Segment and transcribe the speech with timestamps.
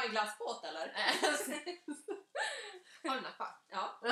[0.00, 0.88] ha en glassbåt eller?
[3.08, 3.56] Har du kvar?
[3.70, 4.00] Ja.
[4.02, 4.10] Ja,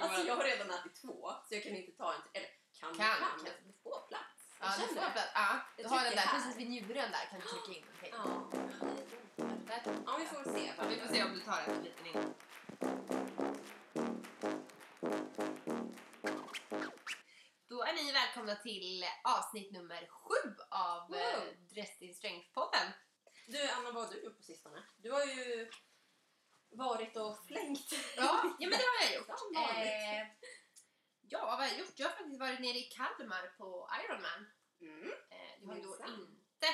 [0.04, 2.30] Alltså jag har redan ätit två, så jag kan inte ta en till.
[2.34, 2.48] Eller
[2.80, 3.44] kan, Kan, kan, kan.
[3.44, 3.50] du
[3.82, 4.56] får plats.
[4.60, 5.30] Ja, du får plats.
[5.34, 6.38] Ja, du har den där här.
[6.38, 8.12] precis vid njuren där kan du trycka in någonting.
[8.12, 8.50] Ja.
[9.66, 9.82] Där.
[10.06, 10.72] ja, vi får se.
[10.78, 12.34] Ja, vi får se om du tar en liten innan.
[17.68, 21.18] Då är ni välkomna till avsnitt nummer sju av Wow.
[21.18, 21.54] wow.
[21.74, 22.92] Dressed in Strength-podden.
[23.46, 24.82] Du Anna, vad har du gjort på sistone?
[24.96, 25.70] Du har ju
[26.70, 27.92] varit och flängt.
[28.16, 29.38] Ja, ja men det har jag gjort.
[29.38, 29.92] Som vanligt.
[29.92, 30.26] Eh,
[31.20, 31.92] ja, vad har jag gjort?
[31.96, 33.52] Jag har faktiskt varit nere i Kalmar
[34.18, 34.46] Ironman.
[34.80, 35.12] Mm.
[35.30, 36.68] Eh, jag har ju då inte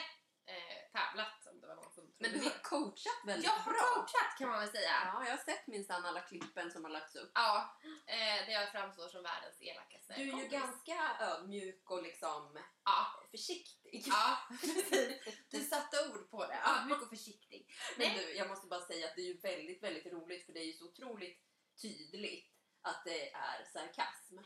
[0.47, 3.73] eh, tävlat om det var någon som trodde Men du har coachat väldigt Jag har
[3.73, 3.80] bra.
[3.95, 4.91] coachat kan man väl säga.
[5.12, 7.30] Ja, jag har sett minsann alla klippen som har lagts upp.
[7.34, 10.51] Ja, eh, där jag framstår som världens elakaste Du är ju kompis.
[10.53, 14.03] ganska ödmjuk och liksom Ja, försiktig.
[14.06, 15.23] ja precis.
[15.51, 16.61] Du satte ord på det.
[16.67, 17.72] Ödmjuk och försiktig.
[17.97, 18.27] Men Nej.
[18.27, 20.65] du, jag måste bara säga att det är ju väldigt, väldigt roligt för det är
[20.67, 21.41] ju så otroligt
[21.83, 22.50] tydligt
[22.83, 24.39] att det är sarkasm.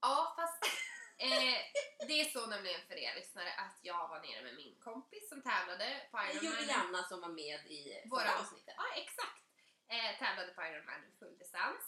[0.00, 0.64] Ja, fast
[1.18, 1.58] eh,
[2.08, 5.42] det är så nämligen för er lyssnare att jag var nere med min kompis som
[5.42, 6.44] tävlade på Ironman.
[6.44, 8.74] Juliana som var med i Våra avsnittet.
[8.76, 9.42] Ja, exakt.
[9.88, 11.84] Eh, tävlade på Ironman full distans.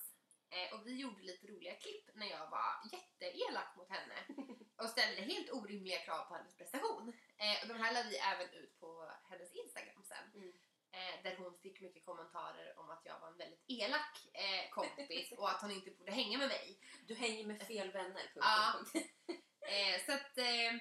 [0.51, 4.19] Eh, och vi gjorde lite roliga klipp när jag var jätteelak mot henne
[4.83, 7.13] och ställde helt orimliga krav på hennes prestation.
[7.37, 10.27] Eh, och de här lade vi även ut på hennes Instagram sen.
[10.35, 10.53] Mm.
[10.93, 15.33] Eh, där hon fick mycket kommentarer om att jag var en väldigt elak eh, kompis
[15.33, 16.79] och att hon inte borde hänga med mig.
[17.07, 18.31] Du hänger med fel vänner.
[18.35, 18.75] Ja.
[19.69, 20.39] Eh, så att...
[20.39, 20.73] Eh,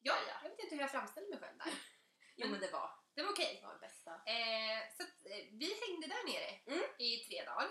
[0.00, 0.16] ja, Ja.
[0.42, 1.72] jag vet inte hur jag framställde mig själv där.
[2.36, 3.58] Jo men det var, Det var okej.
[3.60, 4.10] det var det bästa.
[4.10, 6.84] Eh, så att, eh, vi hängde där nere Mm.
[6.98, 7.68] i tre dagar.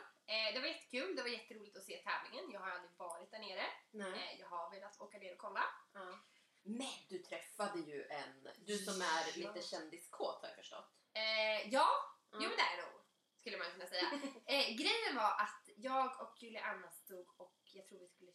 [0.53, 2.51] Det var jättekul, det var jätteroligt att se tävlingen.
[2.51, 3.65] Jag har aldrig varit där nere.
[3.91, 4.37] Nej.
[4.39, 5.63] Jag har velat åka ner och kolla.
[5.93, 6.19] Ja.
[6.63, 10.91] Men du träffade ju en, du som är lite kändiskåt har jag förstått.
[11.13, 11.87] Eh, ja,
[12.33, 12.43] Mm.
[12.43, 13.01] jo men det är nog.
[13.39, 14.01] Skulle man kunna säga.
[14.45, 18.31] eh, grejen var att jag och Juliana stod och jag tror vi skulle...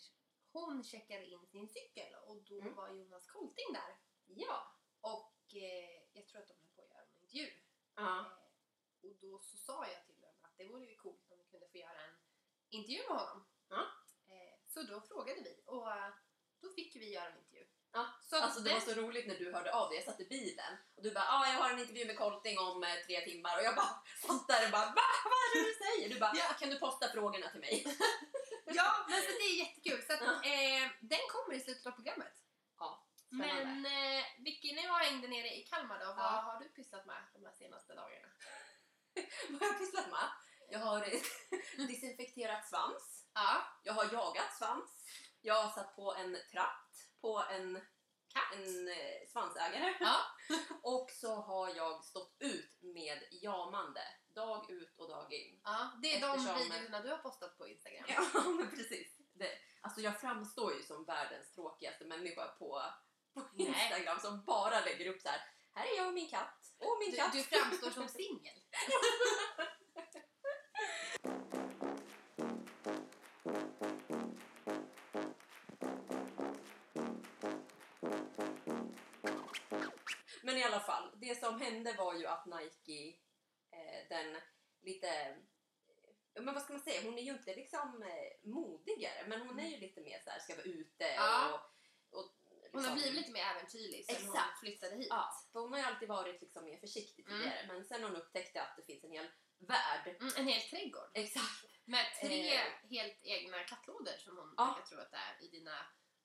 [0.52, 2.74] Hon checkade in sin cykel och då Mm.
[2.74, 3.98] var Jonas Kolting där.
[4.26, 4.76] Ja.
[5.00, 7.50] Och eh, jag tror att de höll på att göra en intervju.
[7.98, 8.26] Eh,
[9.02, 11.68] och då så sa jag till dem att det vore ju coolt om vi kunde
[11.68, 12.14] få göra en
[12.70, 13.44] intervju med honom.
[14.28, 15.86] Eh, så då frågade vi och
[16.60, 17.47] då fick vi göra en intervju.
[17.98, 18.06] Ja.
[18.30, 20.72] Så Alltså det var så roligt när du hörde av dig, jag satt i bilen
[20.96, 23.64] och du bara ah, jag har en intervju med Colting om eh, tre timmar och
[23.64, 23.94] jag bara
[24.26, 25.06] satt där och bara va?
[25.32, 26.14] Vad är det du säger?
[26.14, 26.44] Du bara Ja.
[26.60, 27.76] kan du posta frågorna till mig?
[28.80, 30.02] Ja, men så det är jättekul.
[30.06, 30.32] Så att, Ja.
[30.50, 32.34] eh, den kommer i slutet av programmet.
[32.78, 33.64] Ja, spännande.
[33.64, 33.86] Men
[34.18, 36.40] eh, Vicky, när jag hängde nere i Kalmar då, vad Ja.
[36.46, 38.28] har du pysslat med de här senaste dagarna?
[39.48, 40.28] Vad har jag pysslat med?
[40.70, 41.00] Jag har
[41.86, 44.90] disinfekterat svans, Ja, jag har jagat svans,
[45.40, 46.87] jag har satt på en tratt
[47.20, 47.76] på en,
[48.54, 50.16] en eh, svansägare Ja.
[50.82, 54.00] och så har jag stått ut med jamande
[54.34, 55.60] dag ut och dag in.
[55.64, 58.04] ja, det är de Eftersom- videorna du har postat på Instagram.
[58.08, 58.24] Ja,
[58.58, 59.16] men precis.
[59.32, 62.82] Det, alltså jag framstår ju som världens tråkigaste människa på,
[63.34, 63.66] på Nej.
[63.66, 65.40] Instagram som bara lägger upp så här.
[65.74, 66.72] Här är jag och min katt.
[66.78, 67.32] Och min Du, katt.
[67.32, 68.54] du framstår som singel.
[80.68, 83.18] alla fall, det som hände var ju att Nike,
[83.72, 84.40] eh, den
[84.82, 85.36] lite...
[86.34, 87.02] Men vad ska man säga?
[87.04, 90.38] Hon är ju inte liksom eh, modigare, men hon är ju lite mer så här,
[90.40, 91.52] ska vara ute Ja.
[92.10, 92.18] och...
[92.18, 92.34] och
[92.72, 94.60] Hon har liksom- blivit lite mer äventyrlig sen hon Exakt.
[94.60, 95.06] flyttade hit.
[95.10, 97.38] Ja, för hon har ju alltid varit liksom mer försiktig Mm.
[97.40, 100.16] tidigare, men sen hon upptäckte att det finns en hel värld.
[100.20, 101.10] Mm, en hel trädgård.
[101.14, 101.64] Exakt.
[101.84, 102.62] Med tre Eh.
[102.90, 104.64] helt egna kattlådor som hon Ja.
[104.64, 105.76] verkar tro att det är i dina...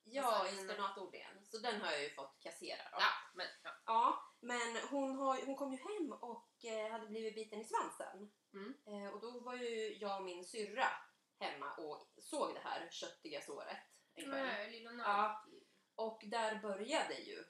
[0.06, 1.46] Ja, Alltså, i en- spenatodlingen.
[1.46, 2.97] Så den har jag ju fått kassera då.
[3.00, 3.72] Ja, men ja.
[3.86, 8.31] Ja, men hon, har, hon kom ju hem och eh, hade blivit biten i svansen.
[8.53, 8.74] Mm.
[8.88, 10.88] Eh, och då var ju jag och min syrra
[11.40, 13.78] hemma och såg det här köttiga såret
[14.16, 14.46] en kväll.
[14.46, 15.46] Nej, lilla Ja.
[15.96, 17.44] Och där började ju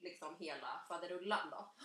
[0.00, 1.74] liksom hela faderullan då.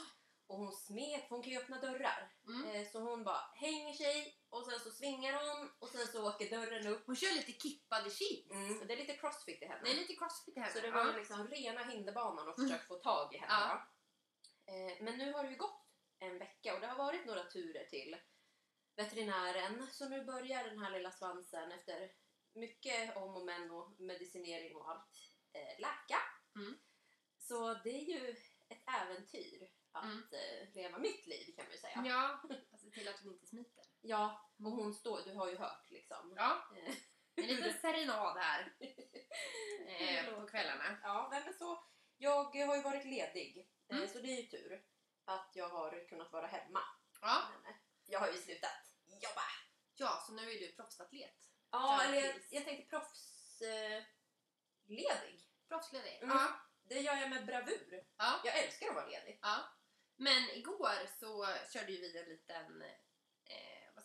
[0.50, 2.34] Och hon smet, för hon kan ju öppna dörrar.
[2.48, 2.66] Mm.
[2.76, 6.50] Eh, så hon bara hänger sig och sen så svingar hon och sen så åker
[6.50, 7.06] dörren upp.
[7.06, 8.54] Hon kör lite kippade cheese.
[8.54, 8.88] Mm.
[8.88, 9.82] Det är lite crossfit i henne.
[9.84, 10.74] Det är lite crossfit i henne.
[10.74, 11.18] Så det var ja.
[11.18, 13.54] liksom rena hinderbanan och försökt få tag i henne.
[13.54, 13.88] Ja.
[14.74, 15.84] Eh, men nu har det ju gått
[16.20, 18.18] en vecka och det har varit några turer till
[18.96, 19.88] veterinären.
[19.92, 22.12] Så nu börjar den här lilla svansen efter
[22.54, 26.20] mycket om och men och medicinering och allt eh, läka.
[26.56, 26.78] Mm.
[27.40, 28.30] Så det är ju
[28.70, 30.24] ett äventyr att Mm.
[30.32, 32.04] eh, leva mitt liv kan man ju säga.
[32.06, 32.42] Ja,
[32.72, 33.77] alltså till att hon inte smiter.
[34.08, 36.34] Ja, och hon står, du har ju hört liksom.
[36.36, 36.96] Ja, Eh,
[37.44, 38.76] en liten serenad här
[39.88, 40.98] eh, på kvällarna.
[41.04, 41.84] Ja, men så.
[42.18, 43.58] jag har ju varit ledig.
[43.58, 44.08] eh, Mm.
[44.10, 44.84] Så det är ju tur
[45.26, 46.80] att jag har kunnat vara hemma.
[47.22, 47.42] Ja.
[47.52, 48.72] Men, eh, jag har ju slutat
[49.06, 49.42] jobba.
[49.96, 51.36] ja, så nu är du proffsatlet.
[51.72, 54.06] Ja, eller jag, jag tänkte proffsledig.
[54.88, 55.50] Ledig.
[55.68, 56.20] Proffsledig.
[56.22, 56.38] Mm.
[56.38, 56.60] Ja.
[56.84, 58.04] det gör jag med bravur.
[58.18, 58.42] Ja.
[58.44, 59.40] Jag älskar att vara ledig.
[59.42, 59.58] ja.
[60.16, 62.84] Men igår så körde ju vi en liten,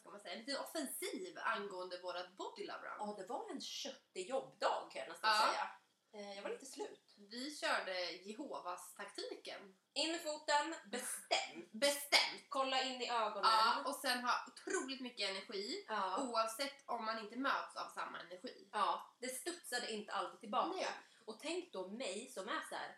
[0.02, 2.96] ska man säga, en liten offensiv angående vårat body love run.
[2.98, 5.46] Ja, det var en köttig jobbdag kan jag nästan Ja.
[5.48, 5.68] säga.
[6.14, 7.14] Eh, jag var lite slut.
[7.30, 9.74] Vi körde Jehovas taktiken.
[9.94, 11.68] In med foten, bestäm.
[11.72, 12.42] Bestämt.
[12.48, 13.50] Kolla in i ögonen.
[13.50, 16.22] Ja, och sen ha otroligt mycket energi Ja.
[16.22, 18.68] oavsett om man inte möts av samma energi.
[18.72, 20.76] Ja, det studsade inte alltid tillbaka.
[20.76, 20.86] Nej.
[21.26, 22.96] Och tänk då mig som är så här.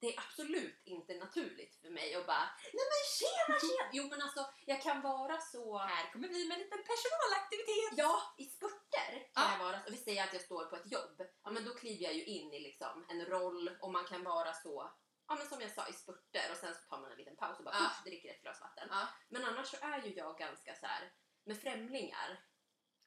[0.00, 2.48] Det är absolut inte naturligt för mig att bara
[2.78, 3.90] Nej men tjena tjena!
[3.92, 5.78] Jo men alltså jag kan vara så...
[5.78, 7.92] Här kommer vi med en liten personalaktivitet.
[7.98, 9.52] Ja, i spurter kan Ja.
[9.52, 9.90] jag vara så.
[9.90, 11.22] Vi säger att jag står på ett jobb.
[11.42, 14.52] Ja men då kliver jag ju in i liksom en roll och man kan vara
[14.52, 14.92] så
[15.28, 17.58] Ja men som jag sa i spurter och sen så tar man en liten paus
[17.58, 18.88] och bara usch, dricker ett glas vatten.
[18.90, 19.08] Ja.
[19.28, 21.12] Men annars så är ju jag ganska så här
[21.44, 22.40] med främlingar.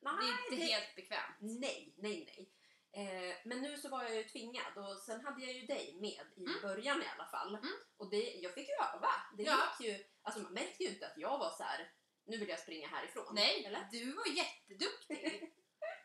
[0.02, 1.36] Det är inte det- helt bekvämt.
[1.40, 2.54] Nej, nej, nej.
[2.92, 6.26] Eh, men nu så var jag ju tvingad och sen hade jag ju dig med
[6.38, 6.62] i Mm.
[6.62, 7.56] början i alla fall.
[7.56, 7.74] Mm.
[7.98, 9.12] Och det, jag fick ju öva.
[9.38, 9.58] Det Ja.
[9.80, 11.92] gick ju, alltså man märkte ju inte att jag var så här.
[12.26, 13.36] nu vill jag springa härifrån.
[13.36, 13.88] Nej, Eller?
[13.92, 15.54] du var jätteduktig.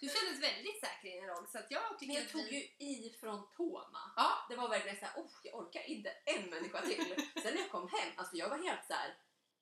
[0.01, 2.77] Du kändes väldigt säker i din roll så att jag tycker Men jag tog vi...
[2.79, 4.13] ju i från tårna.
[4.17, 7.29] Ja, Det var verkligen så här, oh, jag orkar inte en människa till.
[7.43, 9.19] sen när jag kom hem, alltså jag var helt så här.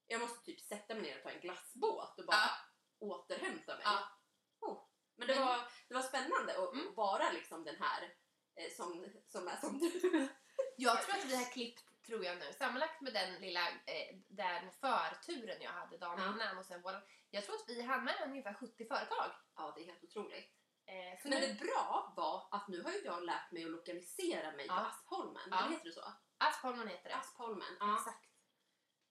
[0.06, 2.50] jag måste typ sätta mig ner och ta en glassbåt och bara Ja.
[3.06, 3.82] återhämta mig.
[3.84, 4.08] Ja.
[5.26, 5.58] Men det Men- var,
[5.88, 6.94] det var spännande att Mm.
[6.94, 8.02] vara liksom den här
[8.56, 10.28] eh, som, som är som du.
[10.76, 14.70] jag tror att vi har klippt, tror jag nu, sammanlagt med den lilla eh, den
[14.72, 16.32] förturen jag hade dagen Ja.
[16.34, 19.30] innan och sen våran, jag tror att vi hann med ungefär 70 företag.
[19.56, 20.50] Ja, det är helt otroligt.
[20.86, 23.70] Eh, så Men nu, det bra var att nu har ju jag lärt mig att
[23.70, 24.86] lokalisera mig på Ja.
[24.86, 25.42] Aspholmen.
[25.50, 25.58] Ja.
[25.58, 26.12] Eller heter det så?
[26.38, 27.16] Aspholmen heter det.
[27.16, 27.76] Aspholmen.
[27.80, 27.96] Ja.
[27.98, 28.26] Exakt.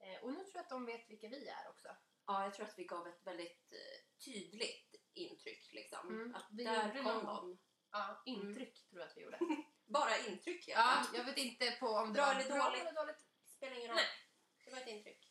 [0.04, 1.88] Eh, och nu tror jag att de vet vilka vi är också.
[2.28, 5.74] ja, jag tror att vi gav ett väldigt eh, tydligt intryck.
[5.74, 6.08] Liksom.
[6.10, 7.60] Mm, Att vi där gjorde kom de.
[7.92, 9.40] Ja, intryck tror jag att vi gjorde.
[9.86, 10.68] Bara intryck.
[10.68, 10.74] Ja.
[10.78, 12.82] Ja, jag vet inte på om det Bra var eller bra dåligt?
[12.82, 13.26] eller dåligt.
[13.46, 13.96] Spelar ingen roll.
[13.96, 14.06] Nej.
[14.66, 15.28] Det var ett intryck.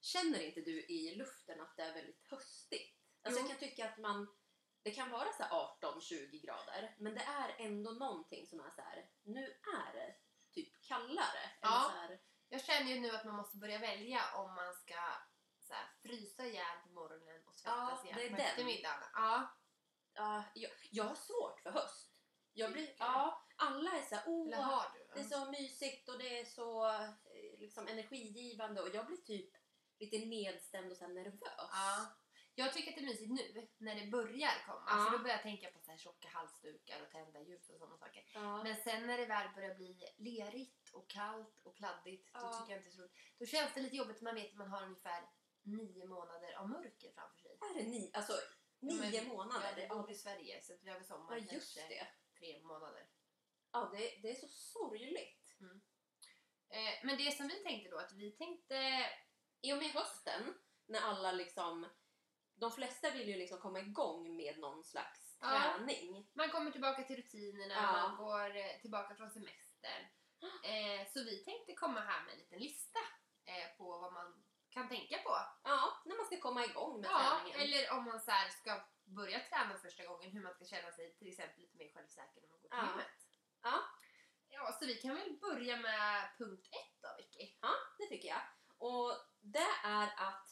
[0.00, 2.96] Känner inte du i luften att det är väldigt höstigt?
[3.22, 3.48] Alltså Jo.
[3.48, 4.28] jag kan tycka att man
[4.82, 8.80] det kan vara så här 18-20 grader men det är ändå någonting som är så
[8.82, 9.10] här.
[9.22, 9.44] nu
[9.78, 10.14] är det
[10.52, 11.50] typ kallare.
[11.60, 11.92] Ja.
[11.94, 14.94] Här, Jag känner ju nu att man måste börja välja om man ska
[15.60, 19.02] så här, frysa ihjäl på morgonen och svettas Ja, ihjäl på eftermiddagen.
[19.14, 19.56] Ja,
[20.14, 22.08] ja, jag, jag har svårt för höst.
[22.52, 24.28] Jag blir, ja, alla är så här,
[24.94, 25.14] du?
[25.14, 27.10] Det är så mysigt och det är så eh,
[27.58, 29.50] liksom, energigivande och jag blir typ
[29.98, 31.40] lite nedstämd och så nervös.
[31.72, 32.06] Ja.
[32.54, 34.84] Jag tycker att det är mysigt nu när det börjar komma.
[34.86, 35.04] Ja.
[35.04, 37.98] För då börjar jag tänka på så här tjocka halsdukar och tända ljus och sådana
[37.98, 38.30] saker.
[38.34, 38.62] Ja.
[38.62, 42.52] Men sen när det väl börjar bli lerigt och kallt och kladdigt, då Ja.
[42.52, 43.16] tycker jag inte så roligt.
[43.38, 45.22] Då känns det lite jobbigt när man vet att man har ungefär
[45.62, 47.58] nio månader av mörker framför sig.
[47.60, 48.32] Är det alltså,
[48.80, 49.68] nio Ja, men- månader?
[49.76, 52.06] Ja, vi bor i Sverige så att vi har väl sommar ja, just kanske det.
[52.38, 53.08] tre månader.
[53.72, 55.54] Ja, det, det är så sorgligt.
[56.68, 59.06] Eh, men det som vi tänkte då, att vi tänkte...
[59.64, 60.54] I och med hösten,
[60.86, 61.86] när alla liksom...
[62.56, 65.74] De flesta vill ju liksom komma igång med någon slags Ja.
[65.78, 66.30] träning.
[66.34, 67.92] Man kommer tillbaka till rutinerna, Ja.
[67.92, 70.02] man går eh, tillbaka från semestern.
[70.64, 72.98] Eh, så vi tänkte komma här med en liten lista
[73.44, 75.36] eh, på vad man kan tänka på.
[75.62, 77.60] Ja, när man ska komma igång med Ja, träningen.
[77.60, 81.14] eller om man så här ska börja träna första gången, hur man ska känna sig
[81.18, 82.88] till exempel lite mer självsäker när man går till Ja.
[82.90, 83.18] gymmet.
[83.62, 83.80] Ja.
[84.48, 87.54] Ja, så vi kan väl börja med punkt ett då, Vicky?
[87.60, 88.42] Ja, det tycker jag.
[88.78, 90.51] Och det är att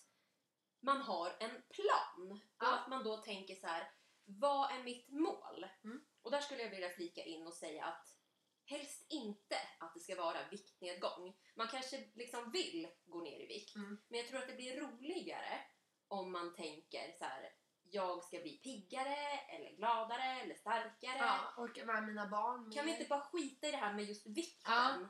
[0.80, 2.30] man har en plan.
[2.32, 2.78] Och Ja.
[2.78, 3.90] att man då tänker så här,
[4.24, 5.66] vad är mitt mål?
[5.84, 6.04] Mm.
[6.22, 8.16] Och där skulle jag vilja flika in och säga att
[8.64, 11.36] helst inte att det ska vara viktnedgång.
[11.56, 13.76] Man kanske liksom vill gå ner i vikt.
[13.76, 14.00] Mm.
[14.08, 15.60] Men jag tror att det blir roligare
[16.08, 19.16] om man tänker så här, jag ska bli piggare
[19.48, 21.18] eller gladare eller starkare.
[21.18, 22.98] Ja, orka med mina barn Kan vi mer.
[22.98, 24.72] inte bara skita i det här med just vikten?
[24.74, 25.08] Ja.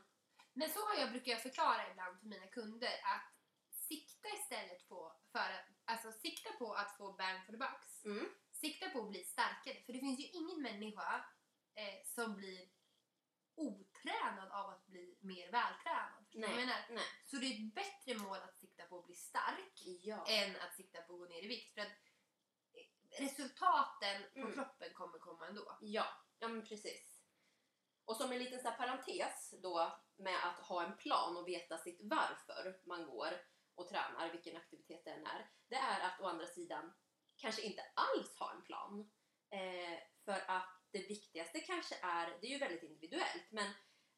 [0.52, 3.34] Men så har jag, brukar jag förklara ibland för mina kunder att
[3.70, 8.04] sikta istället på, för att, alltså sikta på att få bang for the bucks.
[8.04, 8.28] Mm.
[8.52, 9.82] Sikta på att bli starkare.
[9.86, 11.24] För det finns ju ingen människa
[11.74, 12.68] eh, som blir
[13.54, 16.24] otränad av att bli mer vältränad.
[16.32, 16.56] Nej.
[16.56, 16.86] menar?
[16.90, 17.04] Nej.
[17.24, 20.26] Så det är ett bättre mål att sikta på att bli stark Ja.
[20.28, 21.74] än att sikta på att gå ner i vikt.
[21.74, 21.88] För att
[22.72, 24.52] eh, resultaten på Mm.
[24.54, 25.78] kroppen kommer komma ändå.
[25.80, 26.06] Ja,
[26.38, 27.20] ja men precis.
[28.04, 32.00] Och som en liten så parentes då med att ha en plan och veta sitt
[32.02, 33.30] varför man går
[33.80, 35.50] och tränar, vilken aktivitet det än är.
[35.68, 35.78] Det
[36.20, 36.92] andra sidan
[37.36, 39.10] kanske inte alls ha en plan.
[39.50, 43.72] Eh, för att det viktigaste kanske är, det är ju väldigt individuellt, men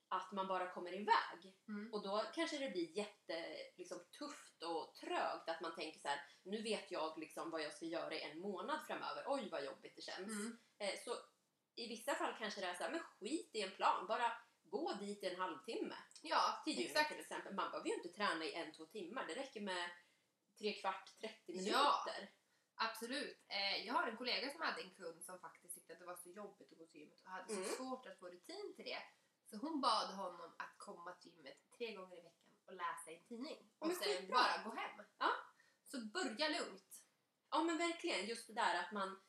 [0.09, 1.57] att man bara kommer iväg.
[1.69, 1.93] Mm.
[1.93, 3.45] Och då kanske det blir jätte
[3.77, 7.73] liksom, tufft och trögt att man tänker så här, nu vet jag liksom vad jag
[7.73, 9.25] ska göra i en månad framöver.
[9.27, 10.33] Oj vad jobbigt det känns.
[10.33, 10.59] Mm.
[10.79, 11.17] Eh, så
[11.77, 14.07] i vissa fall kanske det är så här, men skit i en plan.
[14.07, 14.33] Bara
[14.73, 15.95] gå dit i en halvtimme.
[16.23, 17.11] Ja, Till exakt.
[17.11, 17.55] till exempel.
[17.55, 19.27] Man behöver ju inte träna i en, två timmar.
[19.27, 19.91] Det räcker med
[20.59, 21.73] tre kvart, 30 minuter.
[21.73, 22.05] Ja.
[22.75, 23.39] Absolut.
[23.49, 26.17] Eh, jag har en kollega som hade en kund som faktiskt tyckte att det var
[26.17, 27.65] så jobbigt att gå till gymmet och hade Mm.
[27.65, 29.03] så svårt att få rutin till det.
[29.51, 33.25] Så hon bad honom att komma till gymmet tre gånger i veckan och läsa en
[33.25, 33.71] tidning.
[33.79, 35.05] Och Men sen bara gå hem.
[35.19, 35.31] Ja.
[35.85, 37.05] Så börja lugnt.
[37.51, 39.21] Ja men verkligen, just det där att man,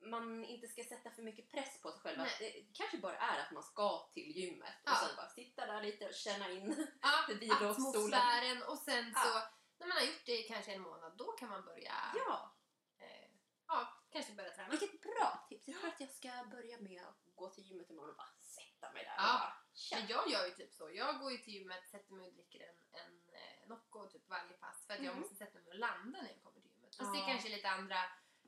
[0.00, 2.18] man inte ska sätta för mycket press på sig själv.
[2.18, 2.30] Nej.
[2.40, 4.92] Det kanske bara är att man ska till gymmet Ja.
[4.92, 6.86] och sen bara sitta där lite och känna in.
[7.02, 7.26] Ja,
[7.70, 9.20] atmosfären och sen Ja.
[9.22, 9.32] så
[9.78, 12.56] när man har gjort det i kanske en månad då kan man börja Ja,
[12.98, 13.30] eh,
[13.66, 14.68] ja, kanske börja träna.
[14.68, 15.68] vilket bra tips.
[15.68, 18.92] Jag tror att jag ska börja med att gå till gymmet imorgon och bara sätta
[18.92, 19.34] mig där Ja.
[19.34, 19.56] och bara.
[20.00, 20.90] Men jag gör ju typ så.
[20.90, 24.52] Jag går ju till gymmet, sätter mig och dricker en, en eh, Nocco typ varje
[24.52, 25.20] pass för att jag Mhm.
[25.20, 26.96] måste sätta mig och landa när jag kommer till gymmet.
[26.96, 27.24] Fast det Ja.
[27.24, 27.96] är kanske lite andra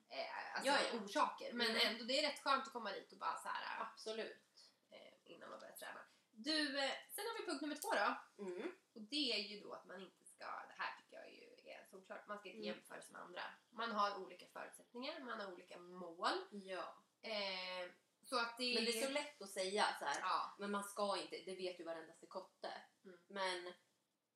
[0.09, 0.99] eh, alltså, Ja, ja.
[1.01, 1.53] orsaker.
[1.53, 1.87] Men Mm.
[1.87, 4.47] ändå, det är rätt skönt att komma dit och bara så här Absolut.
[4.91, 6.01] eh, innan man börjar träna.
[6.31, 8.43] Du, eh, sen har vi punkt nummer två då.
[8.45, 8.73] Mm.
[8.95, 11.87] Och det är ju då att man inte ska, det här tycker jag ju är
[11.91, 12.77] solklart, man ska inte Mm.
[12.77, 13.43] jämföra sig med andra.
[13.71, 16.39] Man har olika förutsättningar, man har olika mål.
[16.51, 17.03] Ja.
[17.23, 17.91] Eh,
[18.25, 20.21] så att det Men det är så lätt att säga så här.
[20.21, 22.73] Ja, Men man ska inte, det vet ju varendaste kotte.
[23.05, 23.19] Mm.
[23.27, 23.75] Men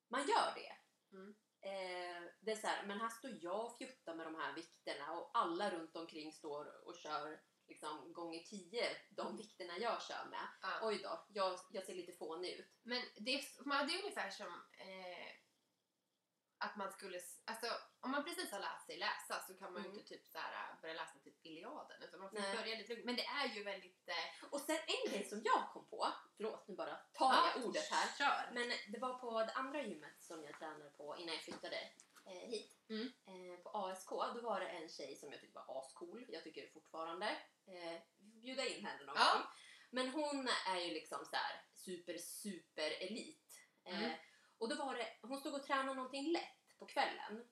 [0.09, 0.73] man gör det.
[1.17, 1.35] Mm.
[1.64, 5.12] Eh, det är så här, men här står jag och fjuttar med de här vikterna
[5.12, 10.49] och alla runt omkring står och kör liksom gånger tio de vikterna jag kör med.
[10.62, 10.69] ja.
[10.83, 12.73] Oj då, jag, jag ser lite fånig ut.
[12.83, 14.47] Men det, är- man, det är ungefär som
[14.78, 15.28] eh,
[16.64, 17.66] att man skulle, alltså
[18.00, 19.99] om man precis har lärt sig läsa så kan man ju Mm.
[19.99, 22.57] inte typ så här, börja läsa typ Iliaden utan man får Nej.
[22.57, 23.04] börja lite lugnt.
[23.04, 24.09] Men det är ju väldigt...
[24.09, 27.90] Eh, Och sen en grej som jag kom på, förlåt nu bara tar jag ordet
[27.90, 28.09] här.
[28.19, 28.50] Kör!
[28.52, 31.76] Men det var på det andra gymmet som jag tränade på innan jag flyttade
[32.26, 32.78] eh, hit.
[32.90, 33.07] Mm.
[33.26, 36.25] Eh, på ASK, då var det en tjej som jag tyckte var ascool.
[36.28, 37.26] Jag tycker det fortfarande.
[37.66, 39.33] Eh, bjuda in henne någon Ja.
[39.35, 39.42] gång.
[39.90, 43.38] Men hon är ju liksom så här super, super elit.
[43.85, 44.11] Eh, Mm
[44.62, 47.49] och då var det, hon stod och tränade någonting lätt på kvällen.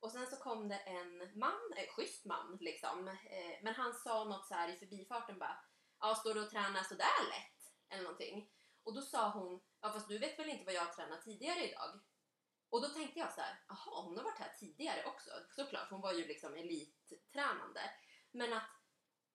[0.00, 3.08] Och sen så kom det en man, en schysst man liksom.
[3.08, 5.64] Eh, men han sa något så här i förbifarten bara.
[6.00, 7.74] Ja, står du och tränar sådär lätt?
[7.88, 8.50] Eller någonting.
[8.82, 11.68] Och då sa hon, ja fast du vet väl inte vad jag har tränat tidigare
[11.68, 12.00] idag?
[12.70, 15.30] Och då tänkte jag så här, jaha hon har varit här tidigare också.
[15.50, 17.80] Såklart, hon var ju liksom elittränande.
[18.30, 18.70] Men att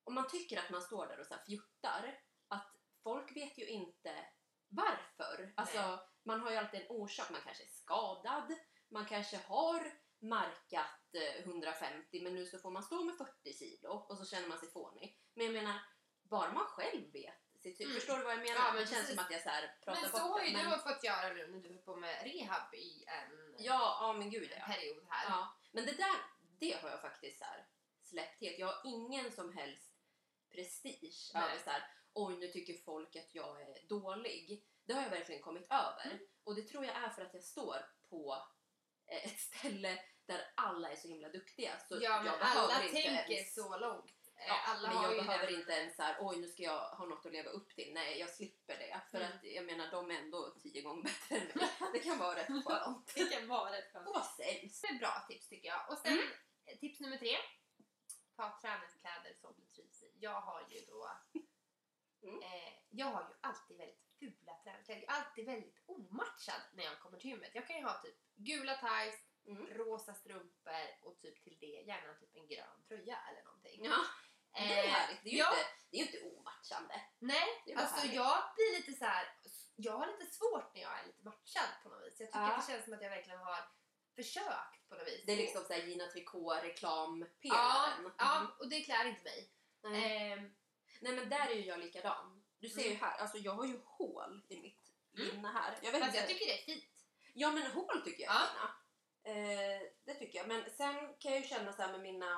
[0.03, 3.67] om man tycker att man står där och så här fjuttar, att folk vet ju
[3.67, 4.25] inte
[4.69, 5.53] varför.
[5.55, 7.29] Alltså, man har ju alltid en orsak.
[7.29, 8.53] Man kanske är skadad,
[8.89, 13.89] man kanske har markat eh, 150 men nu så får man stå med 40 kilo
[13.89, 15.19] och så känner man sig fånig.
[15.33, 15.79] Men jag menar,
[16.23, 17.93] bara man själv vet sitt Mm.
[17.93, 18.55] Förstår du vad jag menar?
[18.55, 19.15] Ja, men det känns precis.
[19.15, 21.03] som att jag så här pratar Men så bort har det, ju men- du fått
[21.03, 24.65] göra nu när du höll på med rehab i en Ja, ja men gud ja.
[24.65, 25.29] period här.
[25.29, 26.15] Ja, men det där,
[26.59, 27.67] det har jag faktiskt så här
[28.03, 28.59] släppt helt.
[28.59, 29.91] Jag har ingen som helst
[30.51, 31.43] prestige Nej.
[31.43, 34.65] över så här, oj nu tycker folk att jag är dålig.
[34.85, 36.05] Det har jag verkligen kommit över.
[36.05, 36.17] Mm.
[36.43, 37.77] Och det tror jag är för att jag står
[38.09, 38.43] på
[39.07, 41.79] eh, ett ställe där alla är så himla duktiga.
[41.79, 44.11] Så Ja, men jag behöver alla inte tänker ens, så långt.
[44.35, 46.79] Eh, Ja, alla men jag behöver den- inte ens så här, oj nu ska jag
[46.89, 47.93] ha något att leva upp till.
[47.93, 49.01] Nej, jag slipper det.
[49.11, 49.31] För Mm.
[49.37, 51.69] att jag menar, de är ändå tio gånger bättre än mig.
[51.93, 53.11] Det kan vara rätt skönt.
[53.15, 54.07] Det kan vara rätt skönt.
[54.07, 54.81] Och sämst.
[54.81, 55.89] Det är bra tips tycker jag.
[55.91, 56.27] Och sen Mm.
[56.65, 57.37] eh, tips nummer tre.
[58.35, 60.11] Ta träningskläder som du trivs i.
[60.19, 61.09] Jag har ju då
[62.23, 62.41] Mm.
[62.43, 65.01] eh, jag har ju alltid väldigt fula träningskläder.
[65.01, 67.51] Jag är alltid väldigt omatchad när jag kommer till gymmet.
[67.53, 69.17] Jag kan ju ha typ gula tights,
[69.47, 69.67] Mm.
[69.67, 73.85] rosa strumpor och typ till det gärna typ en grön tröja eller någonting.
[73.85, 73.97] Ja,
[74.53, 75.23] det är Eh, härligt.
[75.23, 75.49] Det är ju ja.
[75.49, 77.01] inte, det är inte omatchande.
[77.19, 78.15] Nej, alltså härligt.
[78.15, 79.27] jag blir lite så här.
[79.75, 82.19] Jag har lite svårt när jag är lite matchad på något vis.
[82.19, 82.51] Jag tycker Ja.
[82.53, 83.57] att det känns som att jag verkligen har
[84.15, 85.23] försökt på något vis.
[85.25, 88.11] Det är liksom såhär Gina Tricot reklam Ja, Mm.
[88.17, 89.51] ja, och det klär inte mig.
[89.83, 90.31] Nej.
[90.31, 90.55] Ehm,
[91.01, 92.44] Nej men där är ju jag likadan.
[92.65, 93.01] Du ser ju Mm.
[93.01, 95.27] här, alltså jag har ju hål i mitt Mm.
[95.35, 95.77] linne här.
[95.81, 96.17] Jag vet fast inte.
[96.19, 96.83] jag tycker det är fint.
[97.33, 98.47] Ja men hål tycker jag är Ja.
[99.23, 99.35] fina.
[99.37, 100.47] Eh, det tycker jag.
[100.47, 102.31] Men sen kan jag ju känna så här med mina...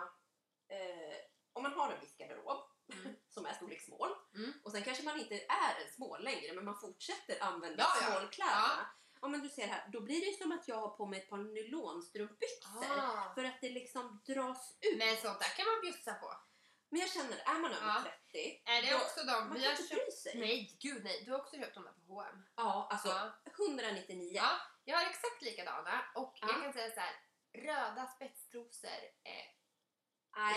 [0.70, 1.18] Eh,
[1.54, 3.16] om man har en viss garderob Mm.
[3.30, 4.54] som är storlek small Mm.
[4.64, 8.08] och sen kanske man inte är en small längre men man fortsätter använda Ja, ja.
[8.08, 8.88] smallkläderna.
[9.22, 9.28] Ja.
[9.28, 11.30] men du ser här, då blir det ju som att jag har på mig ett
[11.30, 12.84] par nylonstrumpbyxor.
[13.00, 13.34] Ah.
[13.36, 14.98] För att det liksom dras ut.
[14.98, 16.34] Men sånt där kan man bjussa på.
[16.90, 18.02] Men jag känner, är man över Ja.
[18.04, 18.18] 30,
[18.66, 20.06] Är det då, också de man vi kan inte köpt?
[20.06, 20.38] bry sig.
[20.40, 21.24] Nej, gud nej.
[21.26, 22.44] Du har också köpt de där på H&M.
[22.56, 23.32] Ja, alltså Ja.
[23.66, 24.32] 199.
[24.36, 24.50] Ja,
[24.84, 26.48] jag har exakt likadana och Ja.
[26.52, 27.16] jag kan säga så här.
[27.54, 29.48] Röda spetstrosor, eh.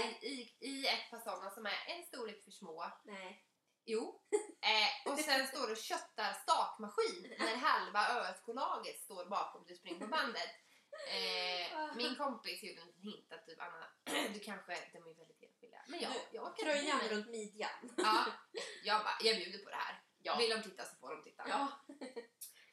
[0.00, 2.92] I, i, I ett par sådana som är en storlek för små.
[3.04, 3.46] Nej.
[3.84, 4.22] Jo.
[4.62, 10.06] Eh, och sen står det köttar stakmaskin när halva ÖSK-laget står bakom du springer på
[10.06, 10.50] bandet.
[11.08, 13.86] Eh, min kompis gjorde en hint att typ Anna,
[14.34, 15.39] du kanske, de är väldigt
[15.86, 16.08] enskilda.
[16.08, 17.70] Men jag, jag orkar Tröjan runt midjan.
[17.96, 18.24] Ja,
[18.84, 20.02] jag bara, jag bjuder på det här.
[20.22, 20.36] Ja.
[20.36, 21.44] Vill de titta så får de titta.
[21.48, 21.68] Ja.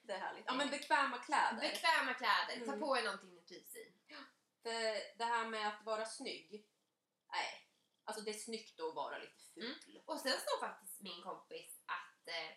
[0.04, 0.44] Det är härligt.
[0.48, 1.62] Ja men bekväma kläder.
[1.62, 2.80] Bekväma kläder, ta Mm.
[2.80, 3.94] på er någonting ni trivs i.
[4.64, 6.68] För det här med att vara snygg.
[7.32, 7.70] Nej.
[8.04, 10.02] Alltså det är snyggt att vara lite ful.
[10.06, 12.52] Och sen står faktiskt min kompis att eh,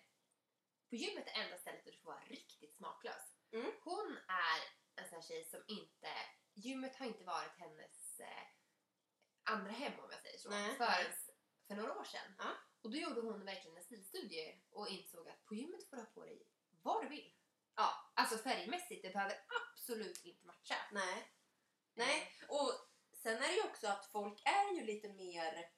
[0.88, 3.36] på gymmet är enda stället där du får vara riktigt smaklös.
[3.52, 3.72] Mm.
[3.82, 4.60] Hon är
[5.02, 6.12] en sån här tjej som inte,
[6.54, 8.46] gymmet har inte varit hennes eh,
[9.50, 10.76] andra hem om jag säger så, Nej.
[10.76, 11.12] förrän
[11.66, 12.34] för några år sedan.
[12.38, 12.50] Ja.
[12.82, 16.10] Och då gjorde hon verkligen en stilstudie och insåg att på gymmet får du ha
[16.10, 16.42] på dig
[16.82, 17.34] vad du vill.
[17.76, 18.12] Ja.
[18.14, 20.76] Alltså färgmässigt, det behöver absolut inte matcha.
[20.92, 21.32] Nej.
[21.94, 22.32] Nej.
[22.48, 22.72] Och
[23.12, 25.70] sen är det ju också att folk är ju lite mer...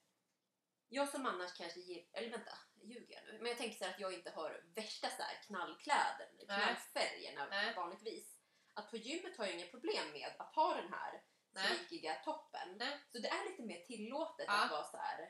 [0.88, 2.06] Jag som annars kanske ger...
[2.12, 2.52] Eller vänta,
[2.82, 3.38] ljuger jag nu?
[3.38, 7.74] Men jag tänker så här att jag inte har värsta så här knallkläder, knallfärgerna Nej.
[7.74, 8.38] vanligtvis.
[8.74, 11.22] Att på gymmet har jag inga problem med att ha den här
[11.54, 11.76] Nej.
[11.88, 12.76] slikiga toppen.
[12.78, 13.00] Nej.
[13.12, 14.64] Så det är lite mer tillåtet Ja.
[14.64, 15.20] att vara så här...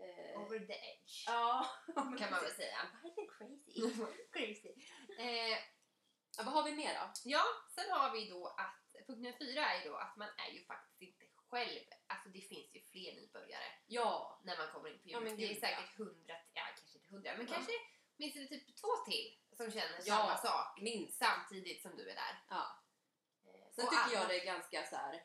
[0.00, 1.24] Eh, Over the edge.
[1.26, 2.78] ja, Kan man väl säga.
[3.02, 3.94] Lite crazy.
[4.32, 4.74] Crazy.
[5.18, 5.58] Eh,
[6.38, 7.12] Ja, vad har vi mer då?
[7.24, 7.42] Ja,
[7.74, 10.64] sen har vi då att punkt nummer fyra är ju då att man är ju
[10.64, 11.80] faktiskt inte själv.
[12.06, 15.24] Alltså det finns ju fler nybörjare Ja, när man kommer in på Ja, gymmet.
[15.32, 17.52] men det är säkert hundra, ja kanske inte hundra, men Ja.
[17.54, 17.72] kanske
[18.16, 20.16] det typ två till som känner Ja.
[20.16, 21.18] samma sak minst.
[21.18, 22.44] samtidigt som du är där.
[22.48, 22.82] Ja.
[23.46, 25.22] Eh, Sen och tycker alla- jag det är ganska så här.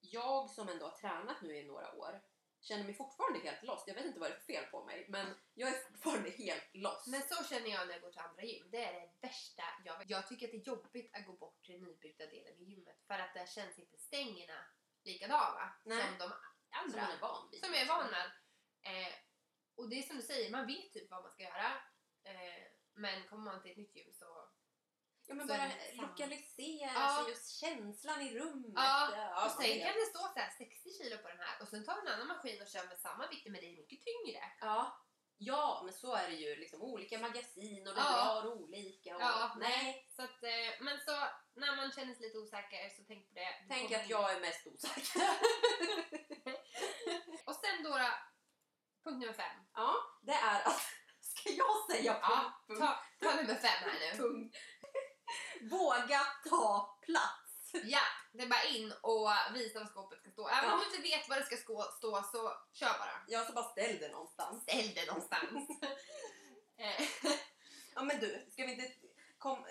[0.00, 2.20] Jag som ändå har tränat nu i några år
[2.60, 3.84] känner mig fortfarande helt lost.
[3.86, 6.74] Jag vet inte vad det är för fel på mig, men jag är fortfarande helt
[6.74, 7.06] lost.
[7.06, 8.70] Men så känner jag när jag går till andra gym.
[8.70, 10.10] Det är det värsta jag vet.
[10.10, 13.02] Jag tycker att det är jobbigt att gå bort till den nybyggda delen i gymmet
[13.06, 14.64] för att där känns inte stängerna
[15.04, 16.02] likadana Nej.
[16.02, 16.38] som de som
[16.70, 17.00] andra.
[17.00, 17.64] man är van vid.
[17.64, 18.26] Som jag är van med.
[18.82, 19.12] Eh,
[19.74, 21.72] och det är som du säger, man vet typ vad man ska göra.
[22.24, 22.62] Eh,
[22.94, 24.47] men kommer man till ett nytt gym så...
[25.28, 27.22] Ja, men bara lokalisera Ja.
[27.24, 28.72] sig, just känslan i rummet.
[28.74, 31.84] Ja, och sen kan det stå så här 60 kilo på den här och sen
[31.84, 34.42] tar du en annan maskin och kör med samma vikt men det är mycket tyngre.
[34.60, 35.04] Ja.
[35.40, 36.56] Ja, men så är det ju.
[36.56, 38.40] Liksom, olika magasin och det Ja.
[38.42, 39.16] drar olika.
[39.16, 40.08] Och, Ja, nej.
[40.16, 41.12] Så att, eh, men så
[41.54, 43.58] när man känner sig lite osäker så tänk på det.
[43.62, 44.08] Du Tänk att in.
[44.08, 45.22] jag är mest osäker.
[47.44, 47.90] Och sen då,
[49.04, 49.56] punkt nummer fem.
[49.74, 50.80] ja, det är att...
[51.20, 52.80] Ska jag säga Ja, punkt?
[52.80, 54.18] ta, ta nummer fem här nu.
[54.22, 54.56] punkt.
[55.70, 57.72] Våga ta plats.
[57.84, 58.00] Ja,
[58.32, 60.48] det är bara in och visa var skåpet ska stå.
[60.48, 60.74] Även Ja.
[60.74, 63.22] om du inte vet var det ska stå, så kör bara.
[63.28, 64.62] Jag så bara ställ det någonstans.
[64.62, 65.68] Ställ det någonstans.
[66.80, 67.00] Eh,
[67.94, 68.92] Ja men du, ska vi inte...
[69.38, 69.66] Kom...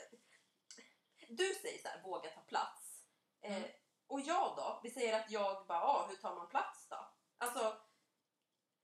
[1.30, 3.04] Du säger så här, våga ta plats.
[3.44, 3.70] Eh, Mm.
[4.08, 4.80] och jag då?
[4.84, 7.14] Vi säger att jag bara, ah, hur tar man plats då?
[7.38, 7.78] Alltså,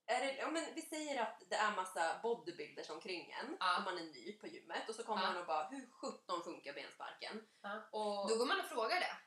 [0.06, 3.78] är det, ja, men vi säger att det är massa bodybuilders omkring en Ja.
[3.78, 5.28] om man är ny på gymmet och så kommer Ja.
[5.28, 7.44] man och bara, hur sjutton funkar bensparken?
[7.62, 7.82] Ja.
[7.92, 9.18] Och då går man och frågar det.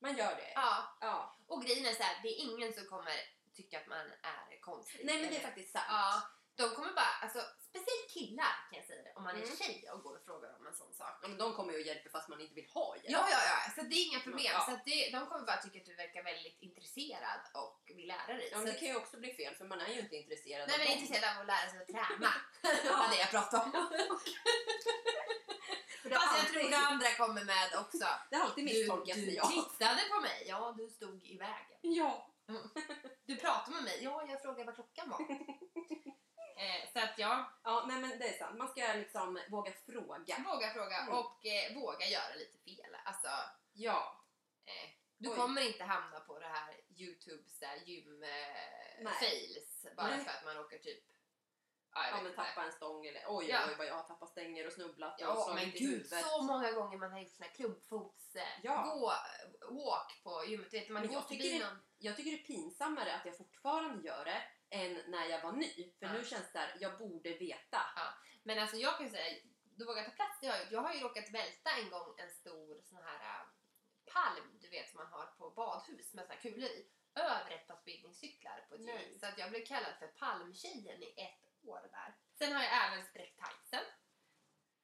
[0.00, 0.52] man gör det.
[0.54, 0.96] Ja.
[1.00, 1.36] Ja.
[1.46, 3.16] Och grejen är så här, det är ingen som kommer
[3.56, 4.06] tycka att man
[4.50, 5.00] är konstig.
[5.04, 5.84] Nej men det är faktiskt sant.
[5.88, 6.22] Ja,
[6.60, 9.56] de kommer bara, alltså speciellt killar kan jag säga det, om man är Mm.
[9.56, 11.14] tjej och går och frågar om en sån sak.
[11.22, 13.06] Ja, men de kommer ju att hjälpa fast man inte vill ha hjälp.
[13.08, 14.52] Ja, ja, ja, så det är inga problem.
[14.54, 14.64] Ja.
[14.68, 18.26] Så att det, de kommer bara tycka att du verkar väldigt intresserad och vill lära
[18.40, 18.48] dig.
[18.52, 20.74] Ja, men det kan ju också bli fel för man är ju inte intresserad nej,
[20.74, 20.96] av men dem.
[20.98, 22.32] intresserad av att lära sig att träna.
[22.84, 23.88] det var det jag pratade om.
[26.02, 28.06] Det Fast jag alltid- tror att andra kommer med också.
[28.30, 29.50] Det har alltid Du, misstolkats du jag.
[29.52, 31.15] tittade på mig, ja du stod
[31.96, 32.32] Ja.
[33.24, 35.20] Du pratade med mig, ja jag frågade vad klockan var.
[36.62, 38.58] eh, så att ja, Ja, nej men det är sant.
[38.58, 40.36] Man ska liksom våga fråga.
[40.46, 41.14] våga fråga Mm.
[41.18, 42.96] och eh, våga göra lite fel.
[43.04, 43.28] Alltså,
[43.72, 44.24] Ja.
[44.64, 45.36] eh, du Oj.
[45.36, 48.28] kommer inte hamna på det här Youtubes där gym eh,
[49.00, 49.12] Nej.
[49.20, 50.24] fails bara Nej.
[50.24, 51.04] för att man råkar typ
[52.02, 53.58] ja, Ja men tappa en stång eller oj Ja.
[53.68, 56.24] oj vad jag har tappat stänger och snubblat och Ja slagit men i gud huvudet.
[56.26, 58.82] så många gånger man har gjort såna klubbfots eh, Ja.
[58.82, 59.12] gå,
[59.74, 60.74] walk på gymmet.
[60.74, 61.76] Vet, man Men går jag tycker det-.
[61.98, 65.74] Jag tycker det är pinsammare att jag fortfarande gör det än när jag var ny.
[65.98, 66.12] För Ja.
[66.12, 67.80] nu känns det här, jag borde veta.
[68.42, 69.36] Men alltså jag kan ju säga,
[69.76, 70.38] du vågar ta plats.
[70.40, 73.46] Det har jag, jag har ju råkat välta en gång en stor sån här äh,
[74.12, 76.86] palm, du vet som man har på badhus med såna här kulor i.
[77.14, 79.18] Över ett par spinningcyklar på ett gym.
[79.20, 82.16] Så att jag blev kallad för palmtjejen i ett år där.
[82.38, 83.84] Sen har jag även spräckt tightsen.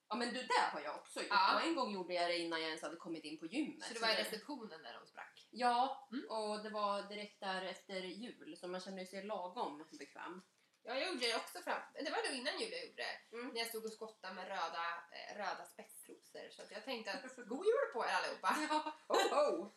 [0.08, 1.28] Ja men det där har jag också gjort.
[1.30, 1.54] Ja.
[1.54, 3.84] Och en gång gjorde jag det innan jag ens hade kommit in på gymmet.
[3.88, 5.48] Så det var i receptionen när de sprack.
[5.50, 6.30] Ja, Mm.
[6.30, 10.42] och det var direkt där efter jul så man kände sig lagom bekväm.
[10.82, 11.80] Ja, jag gjorde det också fram...
[11.94, 13.36] Det var nog innan jul jag gjorde det.
[13.36, 13.48] Mm.
[13.48, 16.50] När jag stod och skottade med röda, eh, röda spetstrosor.
[16.50, 18.56] Så att jag tänkte att god jul på er allihopa.
[18.68, 19.72] Ja, ho, ho.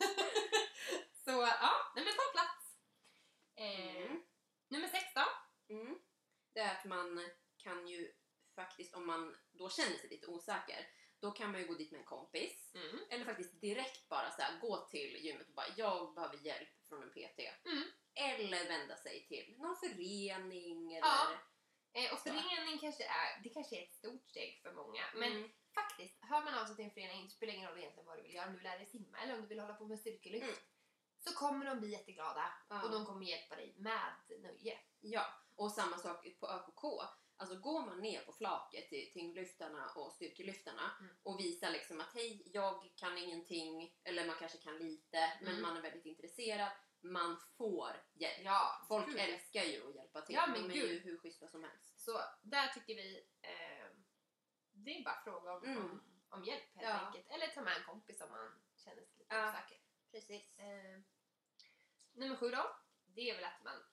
[1.25, 2.77] Så ja, nej men ta plats.
[3.55, 4.11] Eh,
[5.69, 5.99] Mm.
[6.85, 8.13] Man kan ju
[8.55, 10.87] faktiskt, om man då känner sig lite osäker,
[11.19, 12.71] då kan man ju gå dit med en kompis.
[12.75, 12.99] Mm.
[13.09, 17.03] Eller faktiskt direkt bara så här, gå till gymmet och bara jag behöver hjälp från
[17.03, 17.39] en PT.
[17.65, 17.83] Mm.
[18.13, 21.07] Eller vända sig till någon förening eller...
[21.07, 21.37] Ja.
[21.93, 22.23] Eh, och Så.
[22.29, 25.03] förening kanske är, det kanske är ett stort steg för många.
[25.15, 25.49] Men Mm.
[25.73, 28.21] faktiskt, hör man av sig till en förening, det spelar ingen roll egentligen vad du
[28.23, 29.99] vill göra, om du vill lära dig simma eller om du vill hålla på med
[29.99, 30.43] styrkelyft.
[30.43, 30.55] Mm.
[31.17, 34.79] Så kommer de bli jätteglada och de kommer hjälpa dig med nöje.
[34.99, 36.83] Ja, och samma sak på ÖKK.
[37.37, 41.15] Alltså går man ner på flaket till tyngdlyftarna och styrkelyftarna Mm.
[41.23, 45.61] och visar liksom att hej, jag kan ingenting, eller man kanske kan lite, men Mm.
[45.61, 46.71] man är väldigt intresserad.
[47.01, 48.41] Man får hjälp.
[48.43, 49.17] Ja, Folk gud.
[49.19, 50.35] älskar ju att hjälpa till.
[50.35, 51.03] Ja, men De är ju gud.
[51.03, 51.99] hur schyssta som helst.
[51.99, 53.87] Så där tycker vi, eh,
[54.73, 55.77] det är bara fråga om, Mm.
[55.85, 56.93] om, om hjälp helt Ja.
[56.93, 57.25] enkelt.
[57.29, 59.49] Eller ta med en kompis om man känner sig lite Ja.
[59.49, 59.77] osäker.
[60.11, 60.57] Precis.
[60.59, 60.99] Eh,
[62.13, 63.83] nummer sju då, det är väl att man...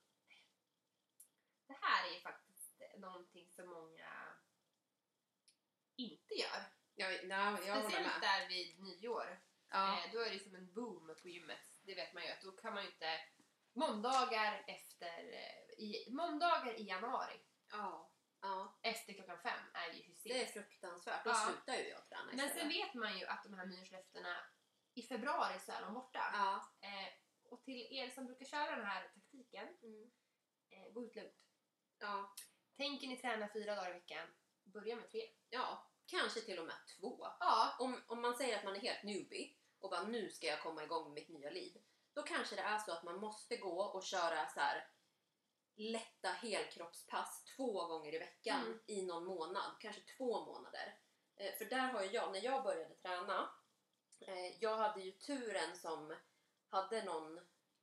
[1.72, 4.34] Det här är ju faktiskt någonting som många
[5.96, 6.62] inte gör.
[6.94, 9.40] Ja, håller Speciellt där vid nyår.
[9.68, 9.98] Ja.
[10.04, 11.80] Eh, då är det som en boom på gymmet.
[11.82, 13.20] Det vet man ju att då kan man ju inte...
[13.74, 15.18] Måndagar efter...
[15.32, 18.10] eh, I, måndagar i januari ja.
[18.40, 18.78] ja.
[18.82, 20.52] efter klockan fem är ju Det är hysteriskt.
[20.52, 21.24] fruktansvärt.
[21.24, 21.34] Då Ja.
[21.34, 24.36] slutar ju jag träna Men sen vet man ju att de här nyårslöftena
[24.94, 26.30] i februari så är de borta.
[26.32, 26.72] Ja.
[26.80, 27.12] Eh,
[27.44, 30.10] och till er som brukar köra den här taktiken, Mm.
[30.70, 31.51] eh, gå ut lugnt.
[32.02, 32.34] Ja.
[32.76, 34.28] Tänker ni träna fyra dagar i veckan,
[34.64, 35.30] börja med tre.
[35.50, 35.88] Ja.
[36.06, 37.26] Kanske till och med två.
[37.40, 40.62] Ja, om, om man säger att man är helt newbie och bara nu ska jag
[40.62, 41.82] komma igång med mitt nya liv.
[42.14, 44.88] Då kanske det är så att man måste gå och köra så här
[45.76, 48.78] lätta helkroppspass två gånger i veckan Mm.
[48.86, 50.98] i någon månad, kanske två månader.
[51.36, 53.50] Eh, för där har ju jag, när jag började träna,
[54.20, 56.16] eh, jag hade ju turen som
[56.68, 57.38] hade någon,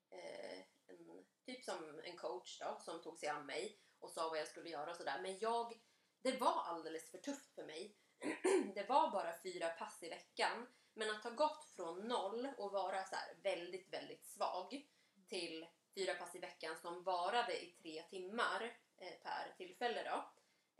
[0.10, 4.40] eh, en, typ som en coach då, som tog sig an mig och sa vad
[4.40, 5.20] jag skulle göra och sådär.
[5.22, 5.74] Men jag,
[6.22, 7.96] det var alldeles för tufft för mig.
[8.76, 10.68] det var bara fyra pass i veckan.
[10.94, 14.88] Men att ha gått från noll och vara så väldigt, väldigt svag
[15.28, 20.32] till fyra pass i veckan som varade i tre timmar eh, per tillfälle då.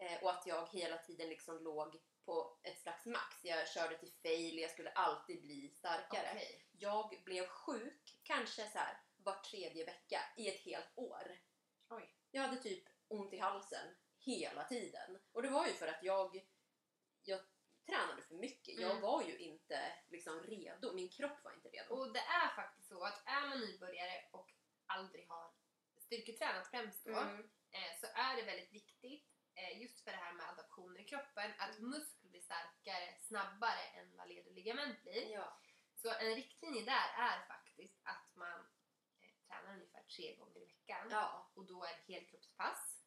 [0.06, 3.44] Eh, och att jag hela tiden liksom låg på ett slags max.
[3.44, 6.30] Jag körde till fail, jag skulle alltid bli starkare.
[6.32, 6.66] okej.
[6.72, 11.40] Jag blev sjuk kanske så här var tredje vecka i ett helt år.
[11.90, 12.16] Oj.
[12.32, 15.20] Jag hade typ ont i halsen hela tiden.
[15.32, 16.48] Och det var ju för att jag,
[17.24, 17.40] jag
[17.86, 18.80] tränade för mycket.
[18.80, 19.02] Jag Mm.
[19.02, 20.94] var ju inte liksom redo.
[20.94, 21.94] Min kropp var inte redo.
[21.96, 24.54] Och det är faktiskt så att är man nybörjare och
[24.86, 25.52] aldrig har
[25.98, 27.40] styrketränat främst då, Mm.
[27.72, 31.52] eh, så är det väldigt viktigt eh, just för det här med adaptioner i kroppen
[31.58, 31.90] att Mm.
[31.90, 35.32] muskler blir starkare snabbare än vad led och ligament blir.
[35.34, 35.60] Ja.
[35.96, 38.60] Så en riktlinje där är faktiskt att man
[39.22, 41.52] eh, tränar ungefär tre gånger i veckan Ja.
[41.56, 42.99] och då är det helkroppspass.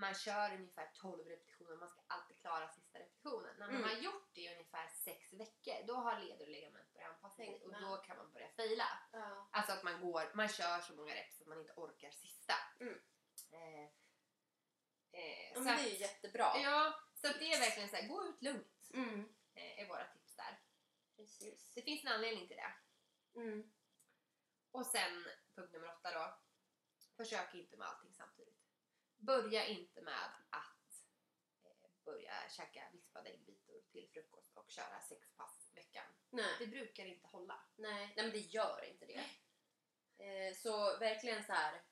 [0.00, 3.56] Man kör ungefär 12 repetitioner, man ska alltid klara sista repetitionen.
[3.58, 3.88] När man Mm.
[3.88, 7.62] har gjort det i ungefär sex veckor, då har led och ligament börjat anpassa sig
[7.64, 8.88] och då kan man börja fejla.
[9.12, 9.48] Ja.
[9.52, 12.54] Alltså att man går, man kör så många reps att man inte orkar sista.
[12.80, 13.00] Mm.
[13.52, 13.84] Eh,
[15.20, 16.52] eh, så att, det är ju jättebra.
[16.56, 18.90] ja, så det är verkligen så här, gå ut lugnt.
[18.94, 19.34] Mm.
[19.54, 20.60] Eh, är våra tips där.
[21.16, 21.72] Precis.
[21.74, 22.74] Det finns en anledning till det.
[23.40, 23.72] Mm.
[24.70, 26.38] Och sen punkt nummer åtta då.
[27.16, 28.57] Försök inte med allting samtidigt.
[29.18, 31.04] Börja inte med att
[31.64, 36.04] eh, börja käka vispade äggvitor till frukost och köra sex pass i veckan.
[36.30, 36.56] Nej.
[36.58, 37.60] Det brukar inte hålla.
[37.76, 39.24] Nej, nej men det gör inte det.
[40.24, 41.82] Eh, så verkligen så här.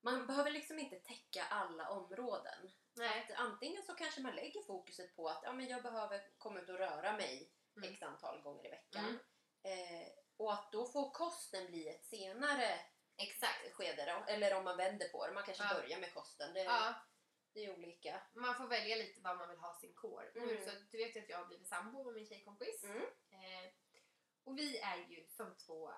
[0.00, 2.70] Man behöver liksom inte täcka alla områden.
[2.94, 3.26] Nej.
[3.30, 6.68] Att antingen så kanske man lägger fokuset på att ja, men jag behöver komma ut
[6.68, 7.92] och röra mig Mm.
[7.92, 9.18] x antal gånger i veckan.
[9.62, 10.02] Mm.
[10.02, 12.80] Eh, och att då får kosten bli ett senare
[13.22, 13.72] Exakt.
[13.72, 14.32] skede då.
[14.32, 15.32] Eller om man vänder på det.
[15.32, 15.74] Man kanske Ja.
[15.74, 16.54] börjar med kosten.
[16.54, 16.94] Det, Ja,
[17.54, 18.22] det är olika.
[18.34, 20.30] man får välja lite vad man vill ha sin core.
[20.34, 20.64] Nu är det Mm.
[20.64, 22.84] så du vet ju att jag har blivit sambo med min tjejkompis.
[22.84, 23.02] Mm.
[23.30, 23.72] Eh,
[24.44, 25.92] och vi är ju som två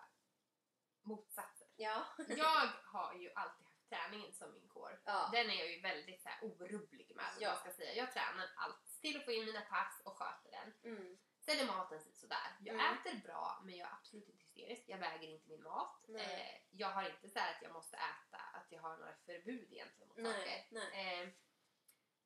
[1.02, 1.68] motsatser.
[1.76, 2.06] Ja.
[2.28, 4.98] Jag har ju alltid haft träningen som min core.
[5.04, 5.28] ja.
[5.32, 7.24] Den är jag ju väldigt så här, orubblig med.
[7.40, 7.48] Ja.
[7.48, 7.54] Ja.
[7.56, 7.92] Ska säga.
[7.94, 10.92] Jag tränar allt till att få in mina pass och sköter den.
[10.96, 11.18] Mm.
[11.40, 12.56] Sen är maten sådär.
[12.60, 12.94] Jag Mm.
[12.94, 14.82] äter bra men jag är absolut inte hysterisk.
[14.86, 16.08] Jag väger inte min mat.
[16.08, 19.72] Eh, jag har inte så här att jag måste äta, att jag har några förbud
[19.72, 20.46] egentligen mot saker.
[20.46, 21.22] Nej, nej.
[21.22, 21.28] Eh,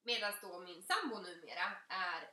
[0.02, 2.30] Medan då min sambo numera är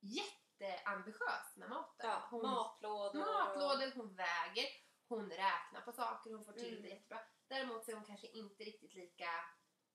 [0.00, 2.10] jätteambitiös med maten.
[2.10, 3.18] Ja, Hon matlådor.
[3.32, 4.66] matlådor, hon väger,
[5.08, 6.82] hon räknar på saker, hon får till Mm.
[6.82, 7.20] det jättebra.
[7.48, 9.24] Däremot så är hon kanske inte riktigt lika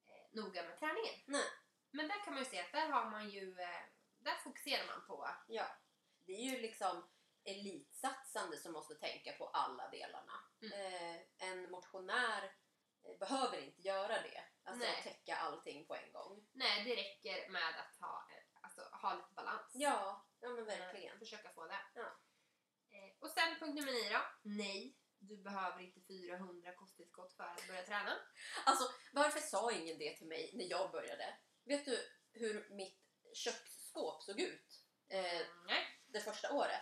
[0.07, 1.15] eh, noga med träningen.
[1.27, 1.45] Nej.
[1.91, 3.83] Men där kan man ju se att där har man ju, eh,
[4.19, 5.65] där fokuserar man på Ja.
[6.25, 7.09] Det är ju liksom
[7.45, 10.33] elitsatsande som måste tänka på alla delarna.
[10.61, 10.73] Mm.
[10.73, 12.43] Eh, en motionär
[13.03, 14.43] eh, behöver inte göra det.
[14.63, 15.03] Alltså Nej.
[15.03, 16.47] täcka allting på en gång.
[16.51, 19.71] Nej, det räcker med att ha, eh, alltså, ha lite balans.
[19.73, 21.19] Ja, ja men verkligen.
[21.19, 21.79] Försöka få det.
[21.93, 22.19] Ja.
[22.91, 24.21] Eh, och sen punkt nummer nio då.
[24.41, 28.17] Nej, du behöver inte 400 kosttillskott för att börja träna.
[28.65, 31.37] Alltså varför sa ingen det till mig när jag började?
[31.65, 31.99] Vet du
[32.31, 32.99] hur mitt
[33.33, 36.01] köksskåp såg ut eh, Mm, nej.
[36.07, 36.81] det första året?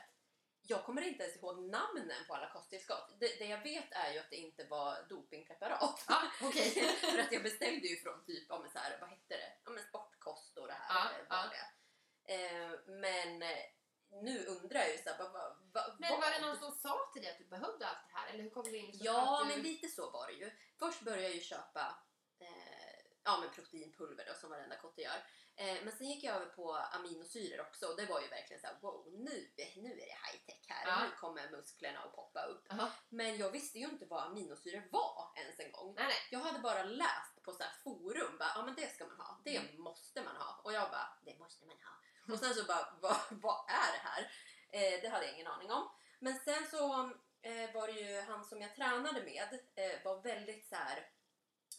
[0.67, 3.15] Jag kommer inte ens ihåg namnen på alla kosttillskott.
[3.19, 6.05] Det, det jag vet är ju att det inte var dopingpreparat.
[6.07, 6.71] Ja, okej.
[7.01, 9.53] För att jag beställde ju från typ, ja, men så här, vad hette det?
[9.65, 11.49] Ja, men sportkost och det här var ja.
[11.49, 11.67] det.
[12.33, 13.65] Eh, men eh,
[14.11, 17.09] nu undrar jag ju så här, vad, vad, vad, Men var det någon som sa
[17.13, 18.29] till dig att du behövde allt det här?
[18.33, 18.93] Eller hur kom du in?
[18.93, 19.49] så Ja, du...
[19.49, 20.51] men lite så var det ju.
[20.79, 21.95] Först började jag ju köpa
[22.39, 22.91] eh,
[23.23, 25.23] ja, men proteinpulver då, som varenda kotte gör.
[25.61, 28.67] Eh, men sen gick jag över på aminosyror också och det var ju verkligen så
[28.67, 30.87] här: wow, nu, nu är det high tech här.
[30.87, 31.03] Ja.
[31.05, 32.65] Nu kommer musklerna att poppa upp.
[32.69, 32.91] Jaha.
[33.09, 35.93] Men jag visste ju inte vad aminosyror var ens en gång.
[35.97, 36.17] Nej, nej.
[36.31, 39.41] Jag hade bara läst på så här forum, bara, ja men det ska man ha,
[39.45, 39.81] det Mm.
[39.81, 40.61] måste man ha.
[40.63, 42.33] Och jag bara, det måste man ha.
[42.33, 44.21] Och sen så bara, vad, vad är det här?
[44.71, 45.89] Eh, det hade jag ingen aning om.
[46.19, 47.03] Men sen så
[47.41, 50.97] eh, var det ju han som jag tränade med, eh, var väldigt så här.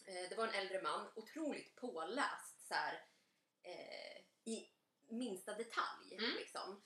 [0.05, 3.05] Eh, det var en äldre man, otroligt påläst så här,
[3.63, 4.17] eh,
[4.53, 4.69] i
[5.09, 6.15] minsta detalj.
[6.19, 6.35] Mm.
[6.35, 6.81] Liksom.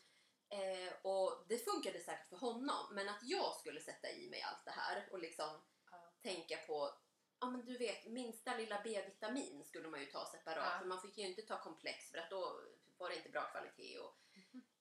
[0.50, 4.66] Eh, och det funkade säkert för honom, men att jag skulle sätta i mig allt
[4.66, 5.50] det här och liksom
[5.92, 6.14] Ja.
[6.22, 6.94] tänka på
[7.40, 10.80] Ja men du vet, minsta lilla B-vitamin skulle man ju ta separat Ja.
[10.80, 12.62] för man fick ju inte ta komplex för att då
[12.98, 13.98] var det inte bra kvalitet.
[14.00, 14.18] Och,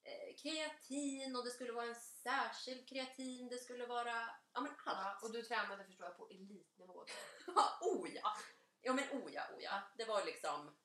[0.02, 5.22] eh, kreatin och det skulle vara en särskild kreatin, det skulle vara ja men allt.
[5.24, 7.06] och du tränade förstår jag på elitnivå då.
[7.56, 8.36] Ja, oh ja!
[8.80, 9.82] Ja men oh ja, oh ja.
[9.96, 10.76] Det var liksom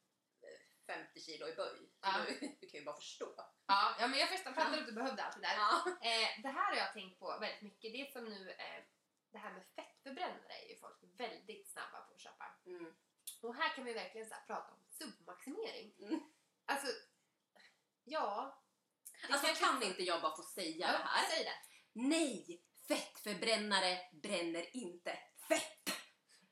[0.94, 1.90] 50 kilo i böj.
[2.02, 2.14] Ja.
[2.28, 3.34] Du, du kan ju bara förstå.
[3.68, 5.56] Ja, ja men jag förstår fattar att du behövde allt det där.
[5.56, 5.84] Ja.
[5.88, 7.94] Eh, det här har jag tänkt på väldigt mycket.
[7.94, 8.84] Det som nu, eh,
[9.32, 12.46] det här med fettförbrännare är ju folk väldigt snabba på att köpa.
[12.66, 12.94] Mm.
[13.42, 15.94] Och här kan vi verkligen så prata om submaximering.
[16.00, 16.20] Mm.
[16.66, 16.88] Alltså,
[18.04, 18.62] ja.
[19.28, 21.26] det Alltså kanske- kan inte jag bara få säga ja, det här?
[21.30, 21.56] Säg det.
[21.94, 22.64] Nej!
[22.88, 25.90] Fettförbrännare bränner inte fett!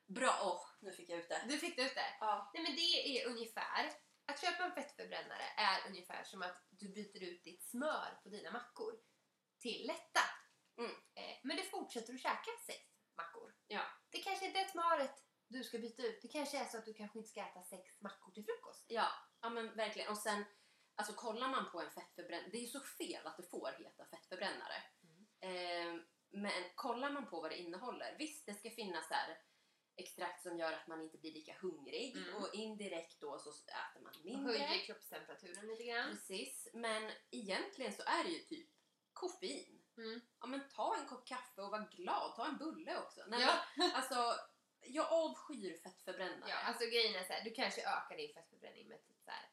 [0.06, 0.40] Bra!
[0.44, 1.42] Åh, nu fick jag ut det.
[1.48, 2.18] Du fick det ut det.
[2.20, 2.52] Ja.
[2.54, 2.82] Nej men det
[3.22, 3.92] är ungefär,
[4.30, 8.52] att köpa en fettförbrännare är ungefär som att du byter ut ditt smör på dina
[8.52, 8.94] mackor
[9.60, 10.26] till lätta.
[10.78, 10.92] Mm.
[10.92, 12.80] Eh, men du fortsätter att käka sex
[13.18, 13.56] mackor.
[13.68, 13.82] Ja.
[14.10, 16.22] Det kanske inte är smöret du ska byta ut.
[16.22, 18.86] Det kanske är så att du kanske inte ska äta sex mackor till frukost.
[18.88, 19.08] Ja,
[19.42, 20.10] ja men verkligen.
[20.10, 20.46] Och sen,
[20.96, 24.06] alltså kollar man på en fettförbrännare, det är ju så fel att det får heta
[24.06, 24.78] fettförbrännare.
[25.42, 29.38] Eh, men kollar man på vad det innehåller, visst det ska finnas så här
[30.00, 32.36] extrakt som gör att man inte blir lika hungrig Mm.
[32.36, 34.58] och indirekt då så äter man Och mindre.
[34.58, 36.10] höjer kroppstemperaturen lite grann.
[36.12, 38.70] Precis, men egentligen så är det ju typ
[39.14, 39.76] koffein.
[39.98, 40.22] Mm.
[40.42, 43.22] Ja men ta en kopp kaffe och var glad, ta en bulle också.
[43.28, 43.60] Nej, Ja.
[43.76, 44.36] men, alltså,
[44.82, 46.50] jag avskyr fettförbrännare.
[46.50, 49.50] ja, alltså grejen är så här, du kanske ökar din fettförbränning med typ så här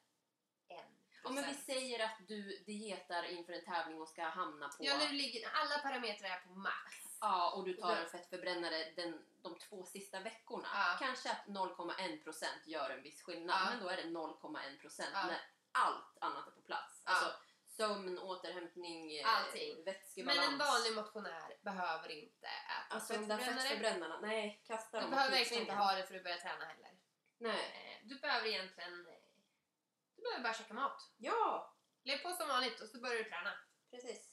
[0.67, 0.85] en
[1.23, 4.75] Ja, men vi säger att du dietar inför en tävling och ska hamna på...
[4.79, 6.95] Ja, när du ligger, alla parametrar är på max.
[7.21, 10.67] Ja, och du tar en fettförbrännare den, de två sista veckorna.
[10.73, 10.95] Ja.
[10.99, 13.69] Kanske att 0,1% gör en viss skillnad, Ja.
[13.69, 15.25] men då är det 0,1% Ja.
[15.27, 17.01] när allt annat är på plats.
[17.05, 17.11] Ja.
[17.11, 17.33] Alltså
[17.65, 19.75] sömn, återhämtning, eh, Allting.
[19.75, 20.47] Men vätskebalans.
[20.51, 23.53] en vanlig motionär behöver inte äta Alltså fettförbrännare.
[23.59, 26.65] fettförbrännarna, nej, kasta Du dem behöver åt verkligen inte ha det för att börja träna
[26.65, 26.89] heller.
[27.37, 27.99] Nej.
[28.01, 29.07] Eh, Du behöver egentligen...
[29.07, 29.13] eh,
[30.15, 31.11] Du behöver bara käka mat.
[31.17, 33.53] Ja, Lev på som vanligt och så börjar du träna.
[33.91, 34.29] precis.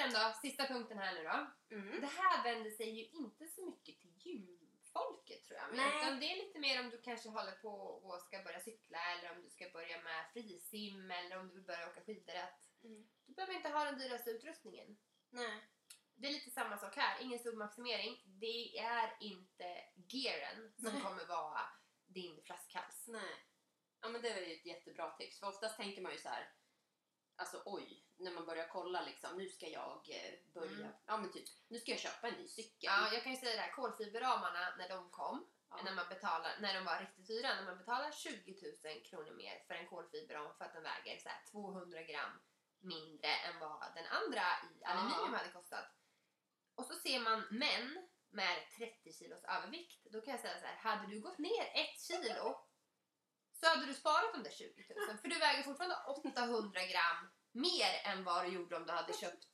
[0.00, 1.38] Sen då, sista punkten här nu då.
[1.76, 2.00] Mm.
[2.00, 5.76] Det här vänder sig ju inte så mycket till gymfolket tror jag.
[5.76, 6.02] Nej.
[6.02, 9.32] Utan det är lite mer om du kanske håller på och ska börja cykla eller
[9.36, 12.34] om du ska börja med frisim eller om du vill börja åka skidor.
[12.84, 13.08] Mm.
[13.26, 14.98] Du behöver inte ha den dyraste utrustningen.
[15.30, 15.68] Nej.
[16.14, 18.22] Det är lite samma sak här, ingen submaximering.
[18.24, 21.02] Det är inte gearen som Nej.
[21.02, 21.60] kommer vara
[22.06, 23.04] din flaskhals.
[23.08, 23.34] Nej.
[24.00, 25.40] Ja men det var ju ett jättebra tips.
[25.40, 26.52] För oftast tänker man ju så här.
[27.40, 29.36] Alltså oj, när man börjar kolla liksom.
[29.36, 30.86] Nu ska jag eh, börja.
[30.86, 30.92] Mm.
[31.06, 31.48] Ja men typ.
[31.68, 32.78] Nu ska jag köpa en ny cykel.
[32.80, 35.82] Ja, jag kan ju säga det här, kolfiberramarna när de kom, Ja.
[35.84, 39.64] när, man betalar, när de var riktigt dyra, när man betalar 20 000 kronor mer
[39.66, 42.32] för en kolfiberram för att den väger så här 200 gram
[42.80, 44.42] mindre än vad den andra
[44.74, 45.84] i aluminium hade kostat.
[46.74, 50.06] Och så ser man män med 30 kilos övervikt.
[50.12, 52.58] Då kan jag säga så här, hade du gått ner ett kilo
[53.60, 55.18] så hade du sparat de där 20 000.
[55.18, 59.46] För du väger fortfarande 800 gram mer än vad du gjorde om du hade köpt,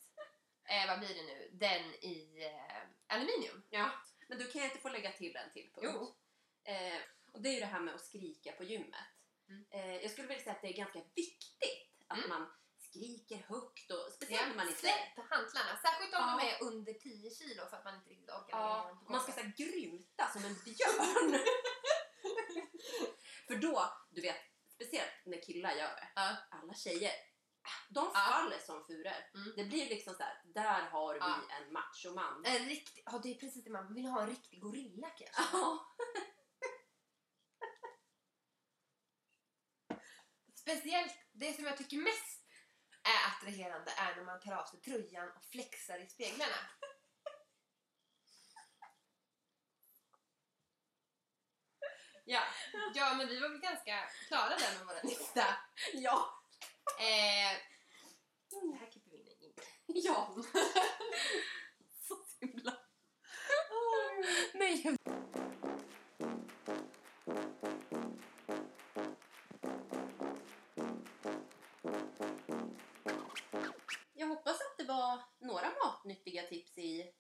[0.69, 3.63] eh, vad blir det nu, den i eh, aluminium.
[3.71, 3.91] Ja.
[4.29, 6.17] Men du kan jag inte få lägga till en till punkt?
[6.65, 7.01] Eh,
[7.33, 9.07] och det är ju det här med att skrika på gymmet.
[9.49, 9.65] Mm.
[9.71, 12.29] Eh, jag skulle vilja säga att det är ganska viktigt att Mm.
[12.29, 14.81] man skriker högt och speciellt när man inte...
[14.81, 16.39] Släpp hantlarna, särskilt om Ja.
[16.41, 19.41] de är under 10 kilo för att man inte riktigt orkar Ja, man ska så
[19.41, 21.41] här grymta som en björn.
[23.55, 24.37] då, du vet,
[24.69, 26.09] speciellt när killar gör det.
[26.15, 26.37] Ja.
[26.51, 27.13] Alla tjejer,
[27.89, 29.13] de faller som furor.
[29.35, 29.53] Mm.
[29.57, 31.41] Det blir liksom så här, där har vi Ja.
[31.61, 32.45] en machoman.
[32.45, 35.57] En riktig, ja, det är precis det man vill ha, en riktig gorilla kanske.
[40.55, 42.43] Speciellt, det som jag tycker mest
[43.03, 46.57] är attraherande är när man tar av sig tröjan och flexar i speglarna.
[52.29, 52.43] Ja,
[52.95, 55.45] ja men vi var väl ganska klara där med våra lista.
[55.93, 56.43] ja.
[56.99, 57.59] Eh,
[58.51, 59.55] det här klipper vi in.
[59.87, 60.35] Ja.
[62.09, 62.77] Så himla...
[64.55, 64.97] Nej.
[74.15, 77.13] Jag hoppas att det var några matnyttiga tips i,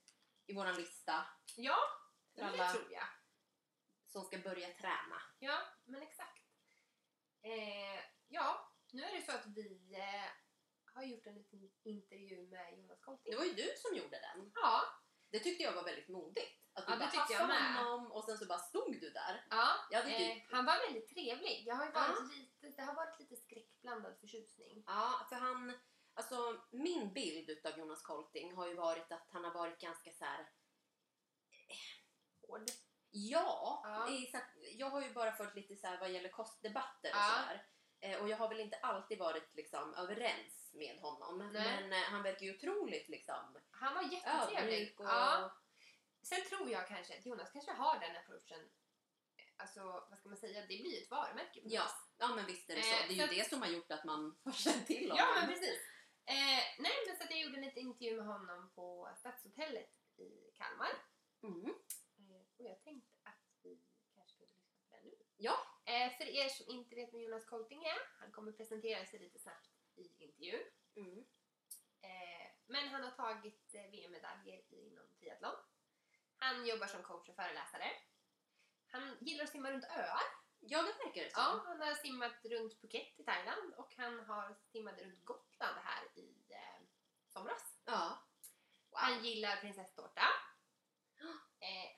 [0.46, 1.24] i vår lista
[1.56, 1.76] Ja,
[2.34, 2.95] det alla- tror jag.
[4.40, 5.22] Ska börja träna.
[5.38, 6.42] Ja, men exakt.
[7.42, 10.30] Eh, ja, nu är det så att vi eh,
[10.94, 13.30] har gjort en liten intervju med Jonas Kolting.
[13.32, 14.50] Det var ju du som gjorde den.
[14.54, 14.82] Ja,
[15.30, 16.62] Det tyckte jag var väldigt modigt.
[16.72, 17.74] Att du Ja, bara tyckte med.
[17.76, 19.46] honom och sen så bara stod du där.
[19.50, 19.68] ja.
[19.90, 21.62] Jag hade Eh, han var väldigt trevlig.
[21.66, 22.34] Jag har ju varit Ja.
[22.36, 24.84] lite, det har varit lite skräckblandad förtjusning.
[24.86, 25.78] ja, för han...
[26.18, 30.24] Alltså min bild utav Jonas Kolting har ju varit att han har varit ganska så
[30.24, 30.50] här.
[32.42, 32.66] Hård.
[33.30, 34.08] Ja, Ja.
[34.10, 34.38] i så-
[34.76, 37.42] jag har ju bara följt lite så här vad gäller kostdebatter och Ja.
[37.42, 37.66] sådär.
[38.00, 41.38] Eh, och jag har väl inte alltid varit liksom överens med honom.
[41.52, 41.80] Nej.
[41.80, 45.00] Men eh, han verkar ju otroligt liksom Han var jättetrevlig.
[45.00, 45.06] och...
[45.06, 45.56] Ja.
[46.22, 48.70] Sen tror jag kanske att Jonas kanske har den approachen.
[49.56, 50.60] Alltså, vad ska man säga?
[50.60, 51.60] Det blir ju ett varumärke.
[51.64, 52.94] Ja, ja men visst är det så.
[52.94, 55.16] Eh, Det är ju att- det som har gjort att man har känt till honom.
[55.18, 55.80] Ja, men precis.
[56.24, 60.50] Eh, nej, men så att jag gjorde en liten intervju med honom på Stadshotellet i
[60.56, 60.90] Kalmar.
[61.42, 61.66] Mm.
[62.18, 63.80] Eh, och jag tänkte att vi
[64.14, 65.16] kanske kunde lyssna på den nu.
[65.36, 65.56] Ja.
[65.88, 69.38] Eh, för er som inte vet vem Jonas Kolting är, han kommer presentera sig lite
[69.38, 70.62] snabbt i intervjun.
[70.96, 71.18] Mm.
[72.02, 75.56] Eh, men han har tagit eh, VM-medaljer inom triathlon.
[76.36, 77.90] Han jobbar som coach och föreläsare.
[78.86, 80.26] Han gillar att simma runt öar.
[80.60, 81.42] Ja, det verkar det som.
[81.42, 86.04] Ja, han har simmat runt Phuket i Thailand och han har simmat runt Gotland här
[86.14, 86.80] i eh,
[87.28, 87.78] somras.
[87.84, 88.22] Ja.
[88.92, 90.25] Han gillar prinsesstårta.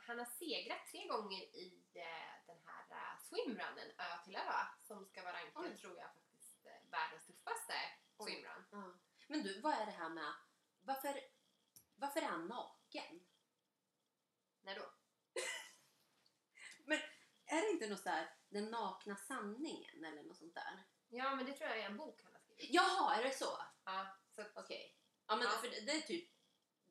[0.08, 4.52] Eh, han har segrat tre gånger i eh, den här uh, swimrunnen Ö till Ö
[4.82, 5.78] som ska vara rankad, Oj.
[5.78, 7.74] tror jag, faktiskt eh, världens tuffaste
[8.16, 8.32] Oj.
[8.32, 8.64] swimrun.
[8.70, 8.98] Ja.
[9.28, 10.32] Men du, vad är det här med...
[10.80, 11.20] Varför,
[11.94, 13.26] varför är han naken?
[14.62, 14.92] När då?
[17.50, 20.84] Är det inte något så här, den nakna sanningen eller något sånt där?
[21.08, 22.74] Ja, men det tror jag är en bok han har skrivit.
[22.74, 23.58] Jaha, är det så?
[23.84, 24.98] Ja, så att, Okej.
[25.26, 25.50] Ja, men Ja.
[25.50, 26.30] för det, det är typ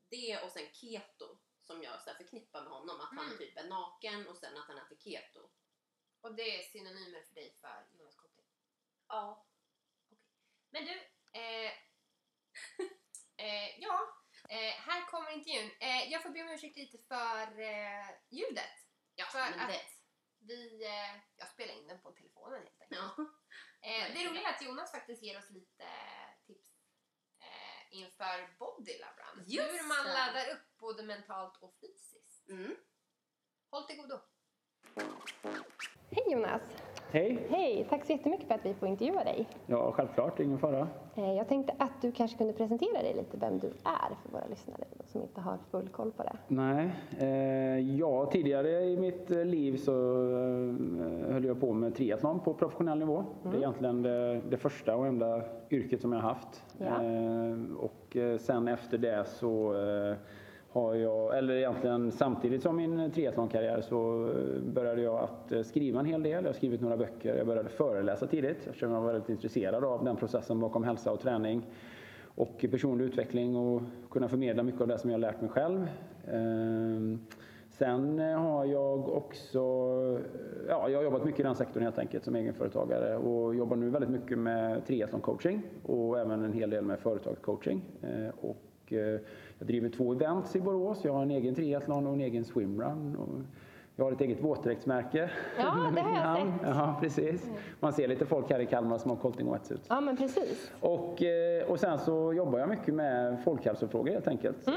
[0.10, 3.00] det och sen keto som jag så här förknippar med honom.
[3.02, 3.38] Att han Mm.
[3.38, 5.50] typ är naken och sen att han äter keto.
[6.22, 8.46] och det är synonymer för dig för Jonas Kolting.
[9.08, 9.48] Ja.
[10.70, 10.92] Men du,
[11.40, 11.72] eh,
[13.38, 14.00] eh, ja,
[14.50, 15.72] eh, här kommer intervjun.
[15.80, 18.76] Eh, jag får be om ursäkt lite för eh, ljudet.
[19.16, 19.82] Ja, För men att- det...
[20.40, 23.02] Vi, eh, jag spelar in den på telefonen helt enkelt.
[23.18, 23.26] Ja.
[23.90, 26.27] Eh, det roliga är att Jonas faktiskt ger oss lite eh,
[27.92, 29.02] inför Body.
[29.46, 30.14] Just Hur man det.
[30.14, 32.50] laddar upp både mentalt och fysiskt.
[32.50, 32.76] Mm.
[33.72, 34.20] Håll till godo.
[36.12, 36.62] Hej Jonas!
[37.12, 37.48] Hej!
[37.50, 37.88] Hej!
[37.90, 39.48] Tack så jättemycket för att vi får intervjua dig.
[39.66, 40.88] Ja, självklart, ingen fara.
[41.16, 44.48] Eh, Jag tänkte att du kanske kunde presentera dig lite, vem du är för våra
[44.50, 46.38] lyssnare som inte har full koll på det.
[46.48, 46.90] Nej,
[47.20, 49.92] eh, ja, tidigare i mitt eh, liv så
[51.32, 53.24] höll jag på med triathlon på professionell nivå.
[53.44, 55.42] Det är egentligen det, det första och enda
[55.72, 56.64] yrket som jag har haft.
[56.78, 57.00] Ja.
[57.80, 59.74] Och sen efter det så
[60.78, 66.00] har jag, eller egentligen samtidigt som min triathlonkarriär så eh, började jag att eh, skriva
[66.00, 66.44] en hel del.
[66.44, 67.36] Jag har skrivit några böcker.
[67.36, 71.20] Jag började föreläsa tidigt eftersom jag var väldigt intresserad av den processen bakom hälsa och
[71.20, 71.66] träning
[72.36, 75.88] och personlig utveckling och kunna förmedla mycket av det som jag har lärt mig själv.
[76.32, 77.20] Ehm,
[77.70, 82.24] sen har jag också, eh, ja, jag har jobbat mycket i den sektorn helt enkelt
[82.24, 87.00] som egenföretagare och jobbar nu väldigt mycket med triathlon-coaching och även en hel del med
[87.00, 87.82] företagscoaching.
[88.42, 88.94] Och
[89.60, 91.00] jag driver två events i Borås.
[91.04, 93.48] Jag har en egen triathlon och en egen swimrun.
[94.00, 95.30] Jag har ett eget våtdräktsmärke.
[95.60, 96.62] Ja, det har jag sett.
[96.76, 97.50] Ja, precis.
[97.80, 99.86] Man ser lite folk här i Kalmar som har Colting Wetsuits.
[99.90, 100.72] Ja, men precis.
[100.80, 104.68] Och, eh, och sen så jobbar jag mycket med folkhälsofrågor helt enkelt.
[104.68, 104.74] Eh,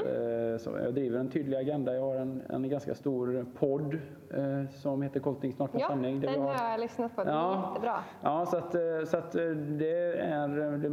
[0.59, 1.93] Så jag driver en tydlig agenda.
[1.95, 3.93] Jag har en, en ganska stor podd
[4.33, 6.19] eh, som heter Colting snart med Ja, sanning.
[6.19, 7.23] vi den har- jag lyssnat på.
[7.23, 7.67] Den är Ja.
[7.69, 7.95] jättebra.
[8.21, 8.71] Ja, så att,
[9.07, 10.91] så att det är det är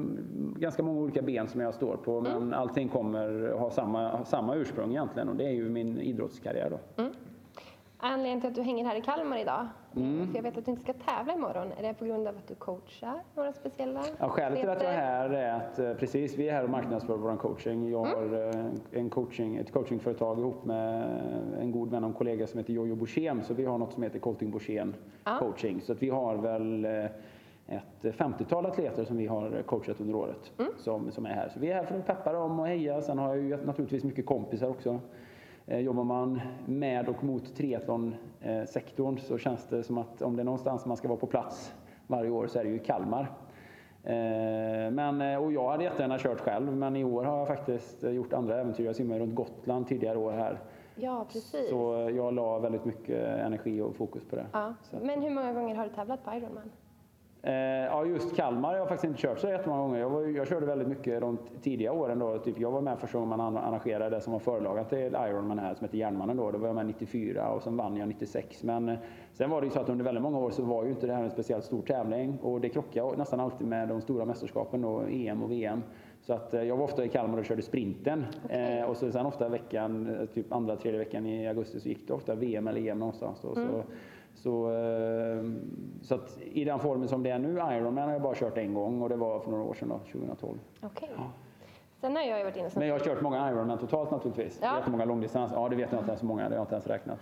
[0.59, 2.21] ganska många olika ben som jag står på.
[2.21, 2.53] Men Mm.
[2.53, 7.03] allting kommer ha samma, samma ursprung egentligen och det är ju min idrottskarriär då.
[8.01, 10.27] Anledningen till att du hänger här i Kalmar idag, Mm.
[10.29, 12.47] för jag vet att du inte ska tävla imorgon, är det på grund av att
[12.49, 16.39] du coachar några speciella Ja, skälet till att jag är här är att eh, precis,
[16.39, 17.91] vi är här och marknadsför vår coaching.
[17.91, 18.65] Jag har eh,
[19.01, 21.19] en coaching, ett coachingföretag ihop med
[21.61, 23.43] en god vän och kollega som heter Jojo Borssén.
[23.43, 24.95] Så vi har något som heter Colting Borssén
[25.25, 25.39] Ja.
[25.39, 25.81] coaching.
[25.81, 27.05] Så att vi har väl eh,
[27.67, 31.49] ett 50-tal atleter som vi har coachat under året som, som är här.
[31.49, 33.03] Så vi är här för att peppa dem och heja.
[33.03, 35.01] Sen har jag ju naturligtvis mycket kompisar också.
[35.71, 40.45] Eh, Jobbar man med och mot triathlonsektorn så känns det som att om det är
[40.45, 41.75] någonstans man ska vara på plats
[42.07, 43.33] varje år så är det ju Kalmar.
[44.03, 48.03] Eh, Men, eh, och jag hade jättegärna kört själv men i år har jag faktiskt
[48.03, 48.85] gjort andra äventyr.
[48.85, 50.59] Jag simmade runt Gotland tidigare år här.
[50.97, 51.71] Ja, precis.
[51.71, 54.47] Så jag la väldigt mycket energi och fokus på det.
[54.53, 54.75] Ja.
[55.03, 56.71] Men hur många gånger har du tävlat på Ironman?
[57.49, 60.01] Eh, ja, just Kalmar har jag faktiskt inte kört så jättemånga gånger.
[60.01, 62.19] Jag, var, jag körde väldigt mycket de tidiga åren.
[62.19, 62.39] Då.
[62.39, 65.59] Typ, jag var med första gången man an- arrangerade det som var förlagat till Ironman
[65.59, 66.37] här som heter Järnmannen.
[66.37, 66.51] Då.
[66.51, 68.63] då var jag med 94 och sen vann jag 96.
[68.63, 68.99] Men eh,
[69.33, 71.13] sen var det ju så att under väldigt många år så var ju inte det
[71.15, 75.03] här en speciellt stor tävling och det krockade nästan alltid med de stora mästerskapen då,
[75.11, 75.83] EM och VM.
[76.21, 78.25] Så att eh, jag var ofta i Kalmar och körde sprinten.
[78.45, 78.79] Okej.
[78.79, 82.15] Eh, och så sen ofta veckan, typ andra, tredje veckan i augusti så gick det
[82.15, 83.41] ofta VM eller EM någonstans.
[83.43, 83.55] Då.
[83.55, 83.83] Så,
[84.43, 85.45] så, eh,
[86.03, 88.75] så att i den formen som det är nu, Ironman har jag bara kört en
[88.75, 90.59] gång och det var för några år sedan då, 2012.
[90.83, 91.11] Okej.
[92.01, 94.59] Sen har jag ju varit inne Men jag har kört många Ironman totalt naturligtvis.
[94.63, 94.77] Ja.
[94.77, 95.53] Jättemånga långdistans.
[95.55, 97.19] Ja, det vet jag inte ens hur många, det har jag inte ens räknat.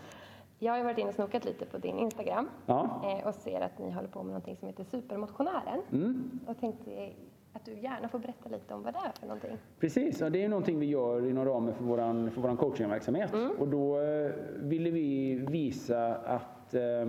[0.59, 3.03] Jag har ju varit inne och snokat lite på din Instagram Ja.
[3.05, 5.83] eh, och ser att ni håller på med någonting som heter Supermotionären.
[5.93, 6.41] Mm.
[6.47, 7.11] Och tänkte
[7.53, 9.57] att du gärna får berätta lite om vad det är för någonting.
[9.81, 13.35] Precis, och det är någonting vi gör inom ramen för vår för våran coachingverksamhet.
[13.59, 17.09] Och då eh, ville vi visa att eh,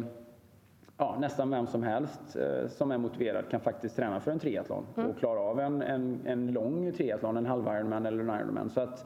[0.98, 4.86] ja, nästan vem som helst eh, som är motiverad kan faktiskt träna för en triathlon
[4.96, 8.70] och klara av en, en, en lång triathlon, en halv Ironman eller en Ironman.
[8.70, 9.06] Så att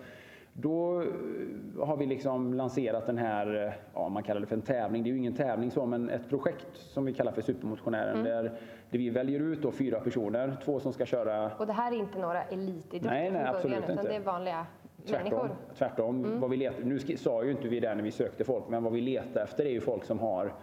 [0.54, 5.04] då eh, har vi liksom lanserat den här, ja man kallar det för en tävling,
[5.04, 8.43] det är ju ingen tävling så, men ett projekt som vi kallar för Supermotionären där,
[8.89, 11.95] där vi väljer ut då fyra personer, två som ska köra Och det här är
[11.95, 14.10] inte några elitidrottare Nej, nej, absolut början, utan inte.
[14.10, 14.66] det är vanliga
[15.06, 15.38] Tvärtom.
[15.38, 15.56] människor.
[15.78, 16.39] tvärtom.
[16.39, 18.93] Vad vi letar, nu sa ju inte vi det när vi sökte folk, men vad
[18.93, 20.54] vi letar efter är ju folk som har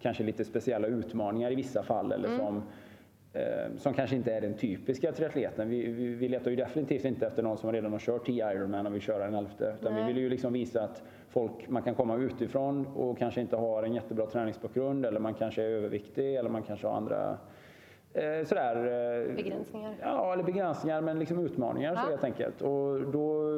[0.00, 2.62] kanske lite speciella utmaningar i vissa fall eller som,
[3.32, 5.68] eh, som kanske inte är den typiska triatleten.
[5.68, 8.86] Vi, vi, vi letar ju definitivt inte efter någon som redan har kört 10 Ironman
[8.86, 9.74] och vill köra en elfte.
[9.80, 10.12] Utan vi Nej.
[10.12, 13.94] vill ju liksom visa att folk, man kan komma utifrån och kanske inte har en
[13.94, 17.38] jättebra träningsbakgrund eller man kanske är överviktig eller man kanske har andra
[18.14, 18.76] eh, sådär,
[19.28, 19.94] eh, Begränsningar.
[20.02, 22.10] Ja, eller begränsningar men liksom utmaningar så Ja.
[22.10, 22.62] helt enkelt.
[22.62, 23.50] Och då,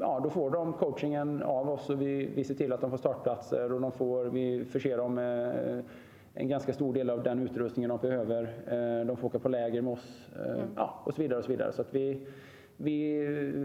[0.00, 2.98] ja, då får de coachingen av oss och vi, vi ser till att de får
[2.98, 5.82] startplatser och de får, vi förser dem med
[6.34, 8.42] en ganska stor del av den utrustningen de behöver.
[8.66, 11.38] Eh, De får åka på läger med oss eh, ja, och så vidare.
[11.38, 11.72] och så vidare.
[11.72, 12.26] Så att vi,
[12.76, 13.18] vi,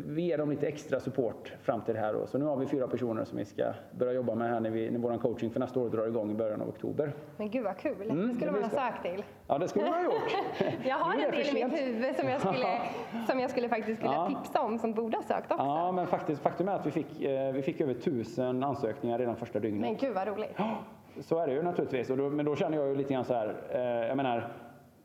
[0.07, 2.13] vi ger dem lite extra support fram till det här.
[2.13, 2.27] Då.
[2.27, 4.89] Så nu har vi fyra personer som vi ska börja jobba med här när, vi,
[4.91, 7.13] när vår coaching för nästa år drar igång i början av oktober.
[7.37, 9.23] Men gud vad kul, Mm, det det skulle man blir ha sökt till.
[9.47, 10.35] Ja, det skulle vi ha gjort.
[10.85, 12.79] Jag har en det del i mitt huvud som jag skulle,
[13.29, 14.27] som jag skulle faktiskt skulle Ja.
[14.43, 15.63] tipsa om som borde ha sökt också.
[15.65, 19.35] Ja, men faktiskt, faktum är att vi fick, eh, vi fick över tusen ansökningar redan
[19.35, 19.81] första dygnet.
[19.81, 20.57] Men gud vad roligt.
[21.21, 22.07] Så är det ju naturligtvis.
[22.07, 24.47] Då, men då känner jag ju lite grann så här, eh, jag menar,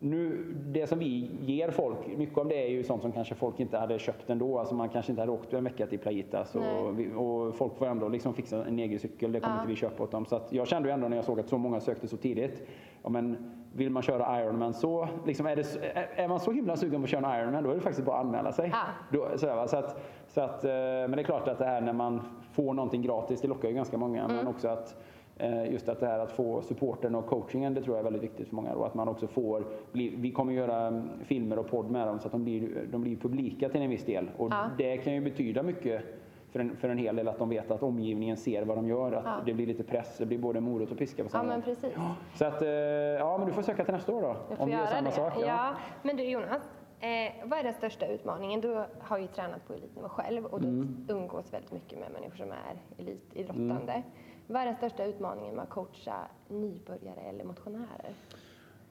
[0.04, 3.60] nu, det som vi ger folk, mycket av det är ju sånt som kanske folk
[3.60, 4.58] inte hade köpt ändå.
[4.58, 7.86] Alltså man kanske inte hade åkt en vecka till Playitas och, vi, och folk får
[7.86, 9.60] ändå liksom fixa en egen cykel, det kommer Ja.
[9.60, 10.26] inte vi köpa åt dem.
[10.26, 12.66] Så att jag kände ju ändå när jag såg att så många sökte så tidigt,
[13.02, 13.36] ja men
[13.74, 15.64] vill man köra Ironman så, liksom är, det,
[16.16, 18.16] är, man så himla sugen på att köra en Ironman då är det faktiskt bara
[18.16, 18.70] att anmäla sig.
[18.72, 18.82] Ja.
[19.12, 21.92] Då, så, så att, så att, eh, men det är klart att det här när
[21.92, 22.20] man
[22.52, 24.28] får någonting gratis, det lockar ju ganska många.
[24.28, 24.96] Men också att
[25.70, 28.48] just att det här att få supporten och coachingen, det tror jag är väldigt viktigt
[28.48, 28.74] för många.
[28.74, 32.26] Och att man också får, vi kommer göra mm, filmer och podd med dem så
[32.28, 34.30] att de blir, de blir publika till en viss del.
[34.36, 34.70] Och Ja.
[34.78, 36.02] det kan ju betyda mycket
[36.52, 39.12] för en, för en hel del att de vet att omgivningen ser vad de gör.
[39.12, 39.36] Att Ja.
[39.46, 41.62] det blir lite press, det blir både morot och piska på Ja samma men gång.
[41.62, 41.94] precis.
[42.34, 44.36] Så att, eh, ja men du får söka till nästa år då.
[44.48, 45.14] Jag får om du gör samma det.
[45.14, 45.32] sak.
[45.46, 45.74] Ja.
[46.02, 46.70] Men du Jonas,
[47.00, 48.60] eh, vad är den största utmaningen?
[48.60, 51.06] Du har ju tränat på elitnivå själv och du Mm.
[51.08, 54.02] umgås väldigt mycket med människor som är elitidrottande.
[54.46, 56.16] Vad är den största utmaningen med att coacha
[56.48, 58.10] nybörjare eller motionärer?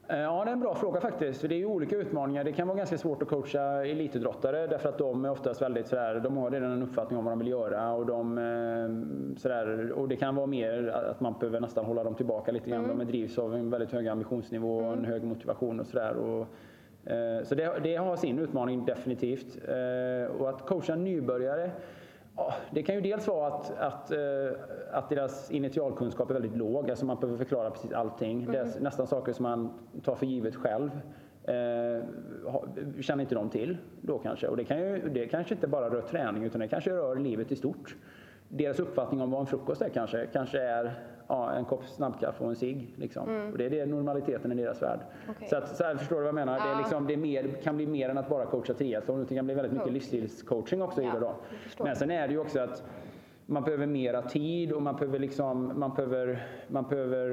[0.08, 1.42] Eh, Ja, det är en bra fråga faktiskt.
[1.42, 2.44] För det är ju olika utmaningar.
[2.44, 6.20] Det kan vara ganska svårt att coacha elitidrottare därför att de är oftast väldigt sådär,
[6.20, 10.08] de har redan en uppfattning om vad de vill göra och de eh, sådär, och
[10.08, 12.88] det kan vara mer att man behöver nästan hålla dem tillbaka lite grann.
[12.98, 16.16] De drivs av en väldigt hög ambitionsnivå och en hög motivation och sådär.
[16.16, 16.48] Och,
[17.12, 19.58] eh, så det, det har sin utmaning definitivt.
[20.40, 21.70] Och att coacha nybörjare Ja,
[22.72, 24.20] det kan ju dels vara att, att, eh,
[24.92, 28.52] att deras initialkunskap är väldigt låg, alltså man behöver förklara precis allting.
[28.52, 29.74] Det är nästan saker som man
[30.04, 30.92] tar för givet själv.
[31.44, 32.04] Eh,
[33.02, 34.48] känner inte de till då kanske.
[34.48, 37.52] Och det, kan ju, det kanske inte bara rör träning utan det kanske rör livet
[37.52, 37.96] i stort.
[38.50, 40.94] Deras uppfattning om vad en frukost är kanske, kanske är
[41.28, 42.94] ja, en kopp snabbkaffe och en cigg.
[42.98, 43.50] Liksom.
[43.52, 45.00] Och det är det normaliteten i deras värld.
[45.30, 45.48] Okej.
[45.50, 46.54] Så, att, så här, förstår du vad jag menar?
[46.60, 46.78] Det, är Ja.
[46.78, 49.26] liksom, det är mer, kan bli mer än att bara coacha triathlon.
[49.30, 49.94] Det kan bli väldigt mycket Coach.
[49.94, 51.36] livsstilscoaching också i Ja, det då.
[51.84, 52.84] Men sen är det ju också att
[53.46, 57.30] man behöver mera tid och man behöver liksom, man behöver, man behöver,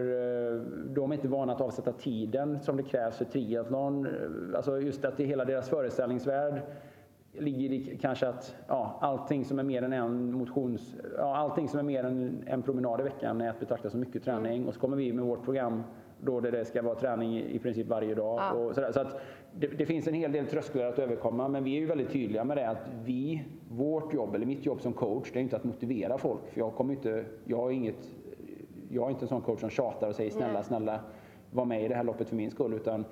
[0.55, 0.61] eh,
[0.95, 4.07] de är inte vana att avsätta tiden som det krävs för triathlon.
[4.07, 4.13] Eh,
[4.57, 6.55] Alltså just att i hela deras föreställningsvärld
[7.33, 11.79] ligger i kanske att ja, allting som är mer än en motions, ja, allting som
[11.79, 14.81] är mer än en promenad i veckan är att betrakta som mycket träning och så
[14.81, 15.83] kommer vi med vårt program
[16.21, 18.39] då där det ska vara träning i princip varje dag.
[18.41, 18.53] Ja.
[18.53, 18.93] Och sådär.
[18.93, 19.21] Så att
[19.53, 22.45] det, det finns en hel del trösklar att överkomma men vi är ju väldigt tydliga
[22.45, 25.65] med det att vi, vårt jobb, eller mitt jobb som coach, det är inte att
[25.65, 26.41] motivera folk.
[26.53, 28.09] För jag kommer inte, jag har inget,
[28.91, 31.01] jag är inte en sån coach som tjatar och säger snälla, snälla,
[31.51, 32.75] var med i det här loppet för min skull.
[32.75, 33.05] Utan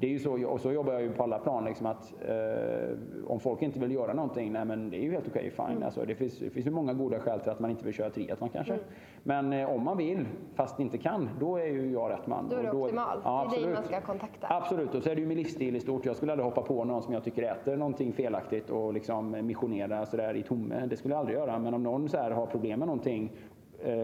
[0.00, 1.64] det är ju så, och så jobbar jag ju på alla plan.
[1.64, 2.96] Liksom att, eh,
[3.26, 5.66] om folk inte vill göra någonting, nej men det är ju helt okej, fine.
[5.66, 5.82] Mm.
[5.82, 8.10] Alltså, det, finns, det finns ju många goda skäl till att man inte vill köra
[8.10, 8.72] triathlon kanske.
[8.72, 8.84] Mm.
[9.22, 12.48] Men eh, om man vill, fast inte kan, då är ju jag rätt man.
[12.48, 13.20] Då är det optimalt.
[13.24, 14.46] Ja, det är dig man ska kontakta.
[14.50, 16.06] Absolut, och så är det ju med livsstil i stort.
[16.06, 20.06] Jag skulle aldrig hoppa på någon som jag tycker äter någonting felaktigt och liksom missionera
[20.06, 20.86] sådär i tomme.
[20.86, 21.58] Det skulle jag aldrig göra.
[21.58, 23.32] Men om någon så här har problem med någonting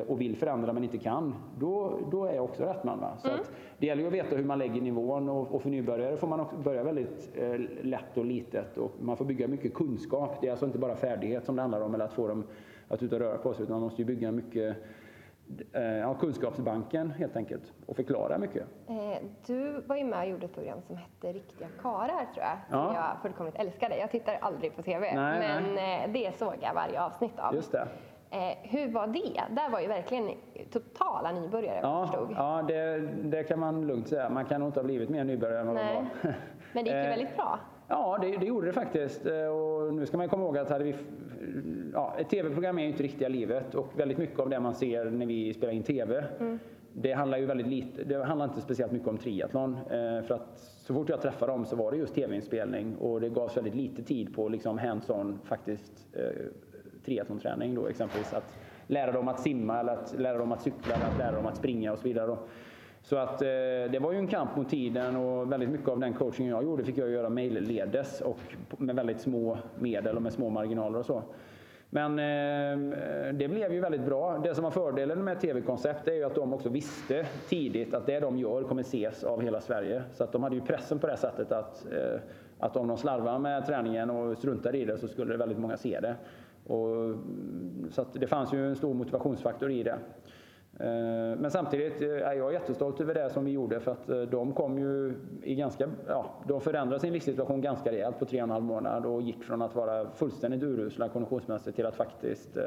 [0.06, 3.00] och vill förändra men inte kan, då, då är jag också rätt man.
[3.00, 3.16] Va?
[3.18, 6.16] Så att det gäller ju att veta hur man lägger nivån och, och för nybörjare
[6.16, 10.36] får man också börja väldigt eh, lätt och litet och man får bygga mycket kunskap.
[10.40, 12.44] Det är alltså inte bara färdighet som det handlar om eller att få dem
[12.88, 14.76] att ut och röra på sig utan man måste ju bygga mycket
[15.72, 18.62] eh, kunskapsbanken helt enkelt och förklara mycket.
[18.86, 18.94] Eh,
[19.46, 22.56] Du var ju med och gjorde ett program som hette Riktiga karar tror jag.
[22.70, 22.84] Ja.
[22.86, 23.96] Som jag fullkomligt älskade.
[23.98, 25.14] Jag tittar aldrig på TV.
[25.14, 27.54] Nej, men eh, det såg jag varje avsnitt av.
[27.54, 27.88] Just det.
[28.30, 29.54] Eh, hur var det?
[29.54, 30.30] Där var ju verkligen
[30.72, 32.28] totala nybörjare Ja, förstod.
[32.36, 34.30] ja det, det kan man lugnt säga.
[34.30, 35.94] Man kan nog inte ha blivit mer nybörjare än vad Nej.
[35.94, 36.34] man var.
[36.72, 37.58] Men det gick ju Eh, väldigt bra.
[37.88, 39.26] Ja, det, det gjorde det faktiskt.
[39.26, 40.94] Eh, Och nu ska man komma ihåg att hade vi,
[41.92, 45.04] ja, ett tv-program är ju inte riktiga livet och väldigt mycket av det man ser
[45.04, 46.24] när vi spelar in tv
[46.96, 49.74] det handlar ju väldigt lite, det handlar inte speciellt mycket om triathlon.
[49.74, 53.28] Eh, För att så fort jag träffade dem så var det just tv-inspelning och det
[53.28, 56.06] gavs väldigt lite tid på liksom hands-on faktiskt
[57.04, 58.32] triathlonträning då exempelvis.
[58.32, 61.46] Att lära dem att simma eller att lära dem att cykla eller att lära dem
[61.46, 62.26] att springa och så vidare.
[62.26, 62.38] Då.
[63.02, 63.48] Så att eh,
[63.90, 66.84] det var ju en kamp mot tiden och väldigt mycket av den coaching jag gjorde
[66.84, 68.38] fick jag göra mejlledes och
[68.78, 71.22] med väldigt små medel och med små marginaler och så.
[71.90, 74.38] Men eh, det blev ju väldigt bra.
[74.38, 78.20] Det som var fördelen med tv-koncept är ju att de också visste tidigt att det
[78.20, 80.02] de gör kommer ses av hela Sverige.
[80.12, 82.20] Så att de hade ju pressen på det sättet att, eh,
[82.58, 86.00] att om de slarvar med träningen och struntar i det så skulle väldigt många se
[86.00, 86.14] det.
[86.66, 87.14] Och,
[87.90, 89.98] så att det fanns ju en stor motivationsfaktor i det.
[90.80, 94.20] Eh, Men samtidigt eh, är jag jättestolt över det som vi gjorde för att eh,
[94.20, 98.44] de kom ju i ganska, ja, de förändrade sin livssituation ganska rejält på tre och
[98.44, 102.58] en halv månad och gick från att vara fullständigt urusla konditionsmässigt till att faktiskt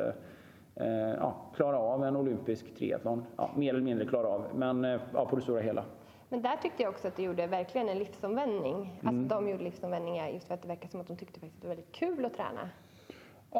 [1.19, 3.25] ja, klara av en olympisk triathlon.
[3.37, 4.83] Ja, mer eller mindre klara av, men
[5.13, 5.83] ja, på det stora hela.
[6.29, 8.99] Men där tyckte jag också att du gjorde verkligen en livsomvändning.
[9.01, 9.07] Mm.
[9.07, 11.61] Alltså de gjorde livsomvändningar just för att det verkar som att de tyckte faktiskt att
[11.61, 12.69] det var väldigt kul att träna.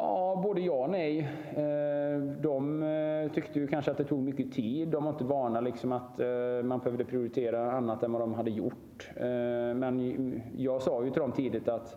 [0.00, 1.18] Ja, både ja och nej.
[1.50, 4.88] Eh, de eh, tyckte ju kanske att det tog mycket tid.
[4.88, 6.28] De var inte vana liksom att eh,
[6.64, 9.10] man behövde prioritera annat än vad de hade gjort.
[9.74, 11.96] Men jag sa ju till dem tidigt att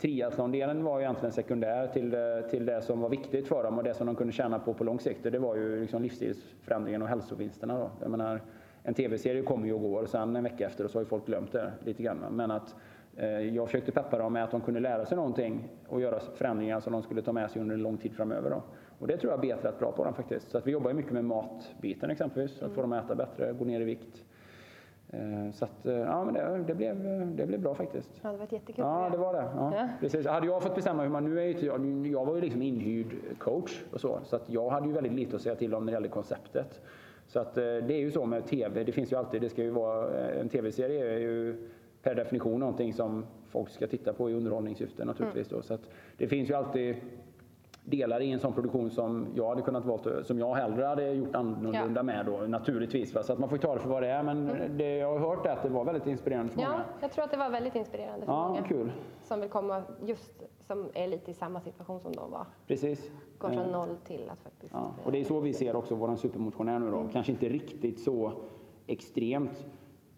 [0.00, 3.84] triathlondelen var ju egentligen sekundär till det, till det som var viktigt för dem och
[3.84, 5.22] det som de kunde tjäna på på lång sikt.
[5.22, 7.78] Det var ju liksom livsstilsförändringen och hälsovinsterna.
[7.78, 7.90] Då.
[8.00, 8.40] Jag menar,
[8.82, 11.26] en tv-serie kommer ju och går och sen en vecka efter så har ju folk
[11.26, 12.18] glömt det lite grann.
[12.30, 12.74] Men att
[13.52, 16.92] jag försökte peppa dem med att de kunde lära sig någonting och göra förändringar som
[16.92, 18.50] de skulle ta med sig under en lång tid framöver.
[18.50, 18.62] Då.
[18.98, 20.50] Och det tror jag bet rätt bra på dem faktiskt.
[20.50, 23.64] Så att vi jobbar mycket med matbiten exempelvis, att få dem att äta bättre, gå
[23.64, 24.24] ner i vikt.
[25.10, 26.96] Eh, Så att, eh, ja men det, det, blev,
[27.36, 28.10] det blev bra faktiskt.
[28.22, 29.48] Ja, det var ett jättekul Ja, det var det.
[29.56, 29.88] Ja, Ja.
[30.00, 30.26] Precis.
[30.26, 31.24] Hade jag fått bestämma hur man...
[31.24, 33.06] Nu är ju jag, jag var ju liksom inhyrd
[33.38, 34.20] coach och så.
[34.24, 36.80] Så att jag hade ju väldigt lite att säga till om när det gällde konceptet.
[37.26, 38.84] Så att eh, det är ju så med TV.
[38.84, 39.40] Det finns ju alltid...
[39.42, 40.14] Det ska ju vara...
[40.20, 41.68] eh, En TV-serie är ju
[42.02, 45.48] per definition någonting som folk ska titta på i underhållningssyfte naturligtvis.
[45.48, 45.62] Då.
[45.62, 46.96] Så att det finns ju alltid
[47.84, 51.34] delar i en sån produktion som jag hade kunnat valt, som jag hellre hade gjort
[51.34, 52.02] annorlunda Ja.
[52.02, 53.14] med då, naturligtvis.
[53.14, 53.22] Va?
[53.22, 54.22] Så att man får ta det för vad det är.
[54.22, 56.84] Men det jag har hört är att det var väldigt inspirerande för Ja, många.
[57.00, 58.92] jag tror att det var väldigt inspirerande för Ja, många kul.
[59.22, 62.46] som vill komma just som är lite i samma situation som de var.
[62.66, 63.10] Precis.
[63.38, 64.72] Går från Eh, noll till att faktiskt...
[64.74, 67.08] Ja, och det är så vi ser också vår supermotionär nu då.
[67.12, 68.32] Kanske inte riktigt så
[68.86, 69.66] extremt.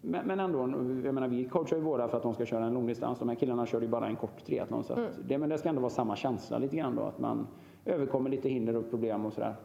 [0.07, 0.59] Men, men ändå,
[1.05, 3.19] jag menar, vi coachar ju våra för att de ska köra en långdistans.
[3.19, 4.83] De här killarna kör ju bara en kort triathlon.
[4.83, 7.01] Så att det, men det ska ändå vara samma känsla lite grann då.
[7.01, 7.47] Att man
[7.85, 9.55] överkommer lite hinder och problem och sådär.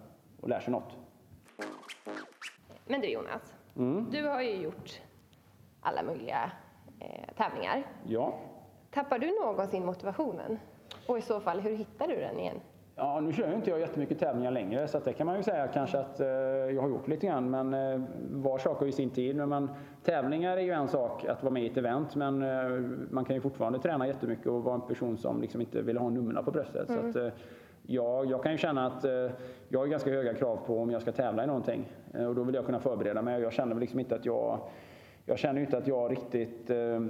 [0.41, 0.97] Och lär sig något.
[2.86, 4.07] Men du Jonas, Mm.
[4.11, 5.01] du har ju gjort
[5.80, 6.51] alla möjliga
[7.01, 7.86] eh, tävlingar.
[8.07, 8.34] Ja.
[8.91, 10.59] Tappar du någonsin motivationen?
[11.09, 12.61] Och i så fall, hur hittar du den igen?
[13.03, 15.66] Ja, nu kör ju inte jag jättemycket tävlingar längre så det kan man ju säga
[15.66, 16.28] kanske att eh,
[16.74, 17.51] jag har gjort lite grann.
[17.51, 19.36] Men eh, var sak har ju sin tid.
[19.36, 19.70] Men man,
[20.05, 22.80] tävlingar är ju en sak att vara med i ett event men eh,
[23.11, 26.11] man kan ju fortfarande träna jättemycket och vara en person som liksom inte vill ha
[26.11, 26.86] numren på bröstet.
[26.88, 27.28] Så att, eh,
[27.82, 29.30] jag, jag kan ju känna att eh,
[29.68, 31.92] jag har ganska höga krav på om jag ska tävla i någonting.
[32.14, 34.26] Eh, och då vill jag kunna förbereda mig och jag känner väl liksom inte att
[34.26, 34.59] jag
[35.27, 37.01] jag känner inte att jag riktigt eh,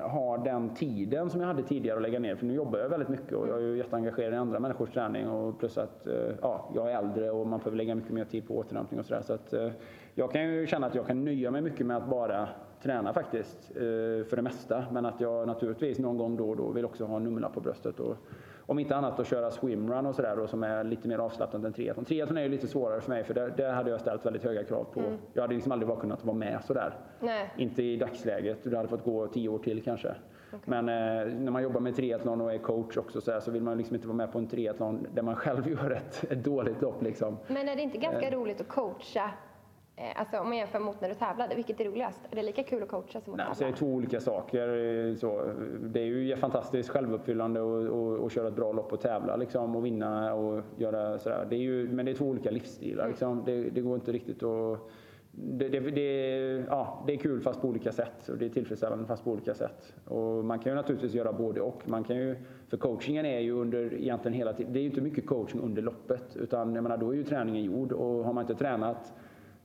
[0.00, 2.36] har den tiden som jag hade tidigare att lägga ner.
[2.36, 5.28] För nu jobbar jag väldigt mycket och jag är ju jätteengagerad i andra människors träning.
[5.28, 8.48] Och plus att eh, ja, jag är äldre och man behöver lägga mycket mer tid
[8.48, 9.22] på återhämtning och sådär.
[9.22, 9.70] Så att, eh,
[10.14, 12.48] jag kan ju känna att jag kan nöja mig mycket med att bara
[12.82, 13.70] träna faktiskt.
[13.76, 13.80] Eh,
[14.24, 14.84] för det mesta.
[14.92, 17.60] Men att jag naturligtvis någon gång då och då vill också ha en nummerlapp på
[17.60, 18.00] bröstet.
[18.00, 18.16] Och,
[18.66, 22.04] om inte annat att köra swimrun och sådär som är lite mer avslappnat än triathlon.
[22.04, 24.64] Triathlon är ju lite svårare för mig för där, där hade jag ställt väldigt höga
[24.64, 25.00] krav på.
[25.00, 25.18] Mm.
[25.32, 26.94] Jag hade liksom aldrig bara kunnat vara med sådär.
[27.20, 27.50] Nej.
[27.56, 28.58] Inte i dagsläget.
[28.62, 30.14] Du hade fått gå tio år till kanske.
[30.48, 30.82] Okay.
[30.82, 33.62] Men eh, när man jobbar med triathlon och är coach också så, här, så vill
[33.62, 36.82] man liksom inte vara med på en triathlon där man själv gör ett, ett dåligt
[36.82, 37.02] lopp.
[37.02, 37.36] Liksom.
[37.48, 38.34] Men är det inte ganska eh.
[38.34, 39.30] roligt att coacha
[40.16, 42.20] alltså om man jämför mot när du tävlade, vilket är roligast?
[42.30, 43.54] Är det lika kul att coacha som att Nej, tävla?
[43.54, 44.68] Så det är två olika saker.
[44.68, 47.60] Eh, så, det är ju fantastiskt självuppfyllande
[48.26, 51.46] att köra ett bra lopp och tävla liksom, och vinna och göra sådär.
[51.50, 53.08] Det är ju, men det är två olika livsstilar.
[53.08, 53.42] Liksom.
[53.46, 54.78] Det, det går inte riktigt att
[55.36, 56.04] det, det, det,
[56.68, 59.54] ja, det är kul fast på olika sätt och det är tillfredsställande fast på olika
[59.54, 59.94] sätt.
[60.04, 61.88] Och man kan ju naturligtvis göra både och.
[61.88, 62.36] Man kan ju,
[62.68, 65.82] för coachingen är ju under egentligen hela tiden, det är ju inte mycket coaching under
[65.82, 69.12] loppet utan jag menar, då är ju träningen gjord och har man inte tränat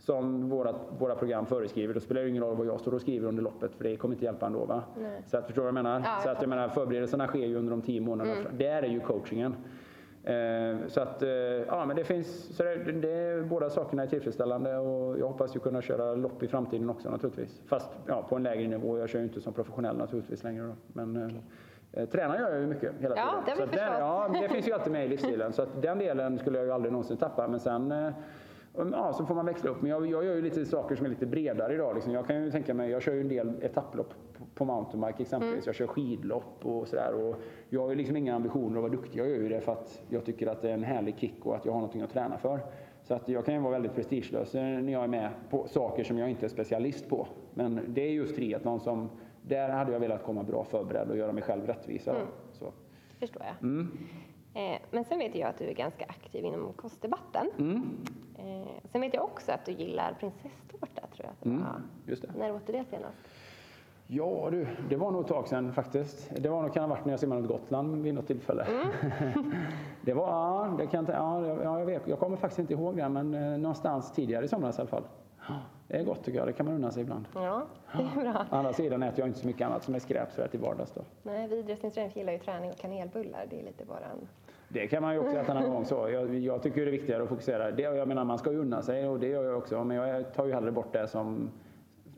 [0.10, 3.28] som våra, våra program föreskriver, då spelar det ingen roll vad jag står och skriver
[3.28, 4.66] under loppet för det kommer inte hjälpa ändå.
[4.66, 4.84] Va?
[5.26, 6.01] Så att, förstår du vad jag menar?
[6.05, 8.39] Ja, så att, jag menar förberedelserna sker ju under de tio månaderna.
[8.39, 8.57] Mm.
[8.57, 9.55] Där är ju coachingen.
[10.24, 14.78] Eh, så att, eh, ja men det finns, så det, det, båda sakerna är tillfredsställande
[14.78, 17.62] och jag hoppas ju kunna köra lopp i framtiden också naturligtvis.
[17.68, 20.74] Fast ja, på en lägre nivå, jag kör ju inte som professionell naturligtvis längre då.
[20.93, 21.26] Men, eh,
[21.93, 22.05] okay.
[22.05, 23.70] tränar gör jag ju mycket hela ja, tiden.
[23.72, 26.39] Det, så den, ja, det finns ju alltid med i livsstilen så att den delen
[26.39, 27.47] skulle jag ju aldrig någonsin tappa.
[27.47, 28.14] Men sen
[28.91, 29.82] Ja, så får man växla upp.
[29.82, 31.95] Men jag, jag gör ju lite saker som är lite bredare idag.
[31.95, 32.13] Liksom.
[32.13, 35.55] Jag kan ju tänka mig, jag kör ju en del etapplopp på, på mountainbike exempelvis.
[35.55, 35.63] Mm.
[35.65, 37.36] Jag kör skidlopp och sådär.
[37.69, 39.19] jag har ju liksom inga ambitioner att vara duktig.
[39.19, 41.55] Jag gör ju det för att jag tycker att det är en härlig kick och
[41.55, 42.59] att jag har någonting att träna för.
[43.03, 46.17] Så att jag kan ju vara väldigt prestigelös när jag är med på saker som
[46.17, 47.27] jag inte är specialist på.
[47.53, 49.09] Men det är just triathlon som,
[49.41, 52.11] där hade jag velat komma bra förberedd och göra mig själv rättvisa.
[52.11, 52.27] Mm.
[52.51, 52.73] Så.
[53.19, 53.69] Förstår jag.
[53.69, 53.88] Mm.
[54.60, 57.51] Eh, men sen vet jag att du är ganska aktiv inom kostdebatten.
[57.60, 57.97] Mm.
[58.38, 61.82] Eh, sen vet jag också att du gillar prinsesstårta, tror jag att det mm, var.
[62.05, 62.32] Just det.
[62.38, 63.18] När åt du det senast?
[64.07, 66.32] Ja du, det var nog ett tag sedan faktiskt.
[66.38, 68.64] Det var nog, kan ha varit när jag simmade mot Gotland vid något tillfälle.
[68.64, 69.53] Mm.
[70.01, 71.47] det var, ja, det kan, ja,
[71.80, 74.82] jag, vet, jag kommer faktiskt inte ihåg det, men eh, någonstans tidigare i somras i
[74.82, 75.03] alla fall.
[75.88, 77.28] Det är gott tycker jag, det kan man unna sig ibland.
[77.34, 78.45] Ja, det är bra.
[78.51, 80.91] Å andra sidan äter jag inte så mycket annat som är skräp så till vardags
[80.91, 81.01] då.
[81.24, 83.47] Nej, vi idrottsinstrument gillar ju träning och kanelbullar.
[83.49, 84.28] Det är lite bara en...
[84.70, 86.09] Det kan man ju också äta någon gång så.
[86.09, 87.72] Jag, jag, tycker det är viktigare att fokusera.
[87.72, 89.84] Det, jag menar man ska ju unna sig och det gör jag också.
[89.84, 91.49] Men jag tar ju hellre bort det som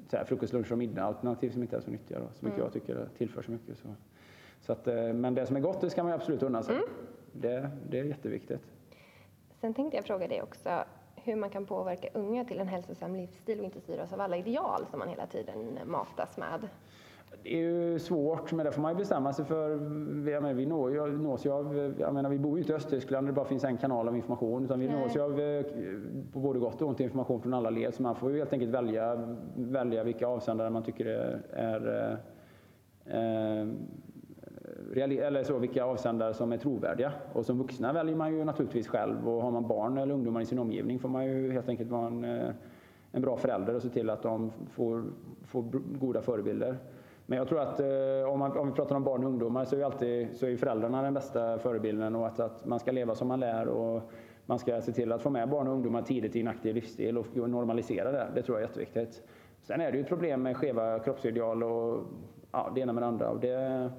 [0.09, 1.03] så här, frukost, lunch och middag.
[1.03, 2.25] Alternativ som inte är så nyttiga då.
[2.33, 2.65] Så mycket mm.
[2.65, 3.77] jag tycker tillför så mycket.
[3.77, 3.87] Så.
[4.61, 6.75] Så att, eh, men det som är gott det ska man ju absolut unna sig.
[6.75, 6.87] Mm.
[7.31, 8.61] Det, det är jätteviktigt.
[9.61, 10.69] Sen tänkte jag fråga dig också
[11.15, 14.85] hur man kan påverka unga till en hälsosam livsstil och inte styras av alla ideal
[14.89, 16.67] som man hela tiden matas med.
[17.43, 19.69] Det är ju svårt, men det får man ju bestämma sig för.
[20.31, 23.27] Jag menar, vi når, nås ju av, jag menar, vi bor ju inte i Östtyskland
[23.27, 24.65] där det bara finns en kanal av information.
[24.65, 25.01] Utan vi Nej.
[25.01, 25.65] nås ju av, eh,
[26.33, 27.93] på både gott och ont, information från alla led.
[27.93, 32.11] Så man får ju helt enkelt välja, välja vilka avsändare man tycker är, är
[33.05, 33.67] eh,
[34.95, 37.11] eller så, vilka avsändare som är trovärdiga.
[37.33, 40.45] Och som vuxna väljer man ju naturligtvis själv och har man barn eller ungdomar i
[40.45, 42.49] sin omgivning får man ju helt enkelt vara en, eh,
[43.11, 45.03] en bra förälder och se till att de får,
[45.45, 45.61] får
[45.99, 46.77] goda förebilder.
[47.25, 49.75] Men jag tror att eh, om, man, om vi pratar om barn och ungdomar så
[49.75, 53.27] är, alltid, så är föräldrarna den bästa förebilden och att, att man ska leva som
[53.27, 54.01] man lär och
[54.45, 57.17] man ska se till att få med barn och ungdomar tidigt i en aktiv livsstil
[57.17, 58.27] och normalisera det.
[58.35, 59.23] Det tror jag är jätteviktigt.
[59.61, 62.03] Sen är det ju ett problem med skeva kroppsideal och
[62.51, 63.29] ja, det ena med det andra.
[63.29, 63.89] Och det,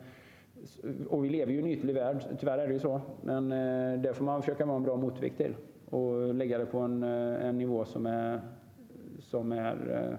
[1.08, 3.00] och vi lever ju i en ytlig värld, tyvärr är det ju så.
[3.22, 5.54] Men eh, det får man försöka vara en bra motvikt till
[5.90, 8.40] och lägga det på en, eh, en nivå som är,
[9.20, 10.18] som, är, eh,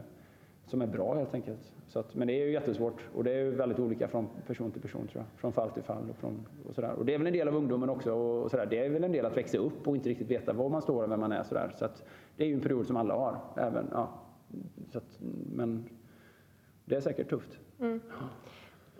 [0.73, 1.73] som är bra helt enkelt.
[1.87, 4.71] Så att, men det är ju jättesvårt och det är ju väldigt olika från person
[4.71, 5.39] till person tror jag.
[5.39, 6.91] Från fall till fall och, från, och sådär.
[6.91, 8.65] Och det är väl en del av ungdomen också och, och sådär.
[8.65, 11.03] Det är väl en del att växa upp och inte riktigt veta var man står
[11.03, 11.71] och vem man är sådär.
[11.75, 12.03] Så att
[12.37, 13.37] det är ju en period som alla har.
[13.57, 14.09] Även, ja.
[14.91, 15.19] så att,
[15.55, 15.89] men
[16.85, 17.59] det är säkert tufft.
[17.79, 18.01] Mm.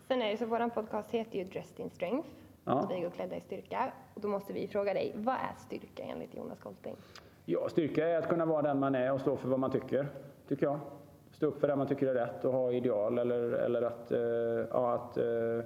[0.07, 2.29] Sen är det så, vår podcast heter ju Dressed in Strength.
[2.63, 2.89] Ja.
[2.95, 3.93] Vi går klädda i styrka.
[4.13, 6.95] Och då måste vi fråga dig, vad är styrka enligt Jonas Kolting?
[7.45, 10.07] Ja, styrka är att kunna vara den man är och stå för vad man tycker,
[10.47, 10.79] tycker jag.
[11.43, 14.19] Stå upp för det man tycker är rätt och ha ideal eller, eller att, uh,
[14.71, 15.63] ja, att uh,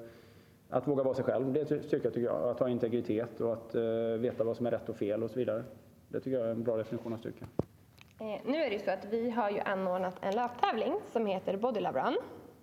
[0.70, 2.44] att våga vara sig själv, det är styrka tycker jag.
[2.44, 5.40] Att ha integritet och att uh, veta vad som är rätt och fel och så
[5.40, 5.64] vidare.
[6.08, 7.46] Det tycker jag är en bra definition av styrka.
[8.20, 11.58] Eh, nu är det ju så att vi har ju anordnat en löptävling som heter
[11.58, 12.18] Bodylab Run.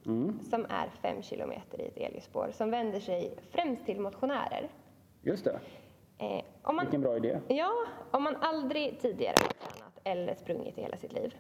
[0.06, 0.40] Mm.
[0.40, 4.68] Som är fem kilometer i ett elljusspår som vänder sig främst till motionärer.
[5.22, 5.58] Just det.
[6.18, 7.40] Eh, om man, Vilken bra idé.
[7.48, 7.72] Ja,
[8.10, 11.34] om man aldrig tidigare har tränat eller sprungit i hela sitt liv.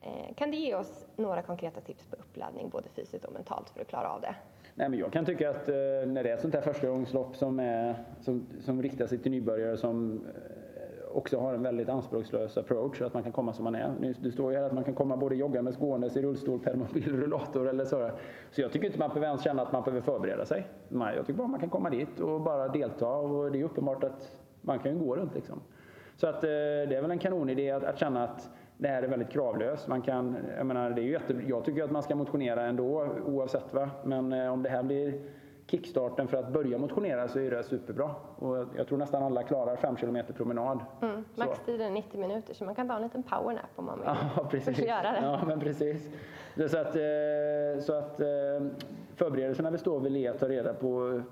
[0.00, 3.80] Eh, kan du ge oss några konkreta tips på uppladdning både fysiskt och mentalt för
[3.80, 4.34] att klara av det?
[4.74, 5.74] Nej, men jag kan tycka att eh,
[6.06, 9.76] när det är ett sånt här förstagångslopp som, är, som, som riktar sig till nybörjare
[9.76, 14.14] som eh, också har en väldigt anspråkslös approach, att man kan komma som man är.
[14.20, 17.68] Det står ju här att man kan komma både joggandes, gåendes, i rullstol, permobil, rullator
[17.68, 18.10] eller så.
[18.50, 20.66] Så jag tycker inte man behöver ens känna att man behöver förbereda sig.
[20.88, 24.40] Jag tycker bara man kan komma dit och bara delta och det är uppenbart att
[24.60, 25.60] man kan ju gå runt liksom.
[26.16, 26.50] Så att eh,
[26.88, 29.88] det är väl en kanonidé att, att känna att det här är väldigt kravlöst.
[29.88, 33.08] Man kan, jag, menar, det är ju jätte, jag tycker att man ska motionera ändå
[33.26, 33.74] oavsett.
[33.74, 33.90] Va?
[34.04, 35.20] Men eh, om det här blir
[35.66, 38.10] kickstarten för att börja motionera så är det superbra.
[38.36, 40.80] Och jag tror nästan alla klarar 5 km promenad.
[41.02, 44.08] Mm, Maxtiden är 90 minuter så man kan ta en liten powernap om man vill
[44.36, 44.78] ja, precis.
[44.78, 45.20] göra det.
[45.22, 46.10] Ja, men precis.
[46.56, 48.26] Så att, eh, så att eh,
[49.16, 51.22] förberedelserna består väl i att ta reda på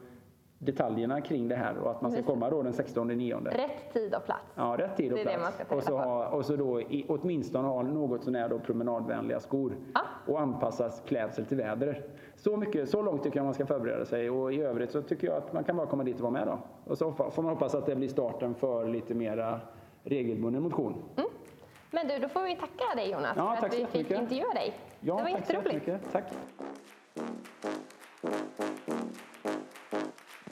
[0.67, 3.51] detaljerna kring det här och att man ska komma då den 16 nionde.
[3.51, 4.43] Rätt tid och plats.
[4.55, 5.61] Ja, rätt tid och plats.
[5.69, 10.01] Och, så ha, och så då i, åtminstone ha något sånär då promenadvänliga skor ah.
[10.27, 12.11] och anpassas klädsel till vädret.
[12.37, 15.27] Så, mycket, så långt tycker jag man ska förbereda sig och i övrigt så tycker
[15.27, 16.59] jag att man kan bara komma dit och vara med då.
[16.85, 19.61] Och så får man hoppas att det blir starten för lite mera
[20.05, 21.03] regelbunden motion.
[21.17, 21.31] Mm.
[21.91, 24.75] Men du, då får vi tacka dig Jonas ja, för att vi fick intervjua dig.
[25.01, 25.87] Ja, det var tack jätteroligt.
[25.87, 26.25] Så Tack.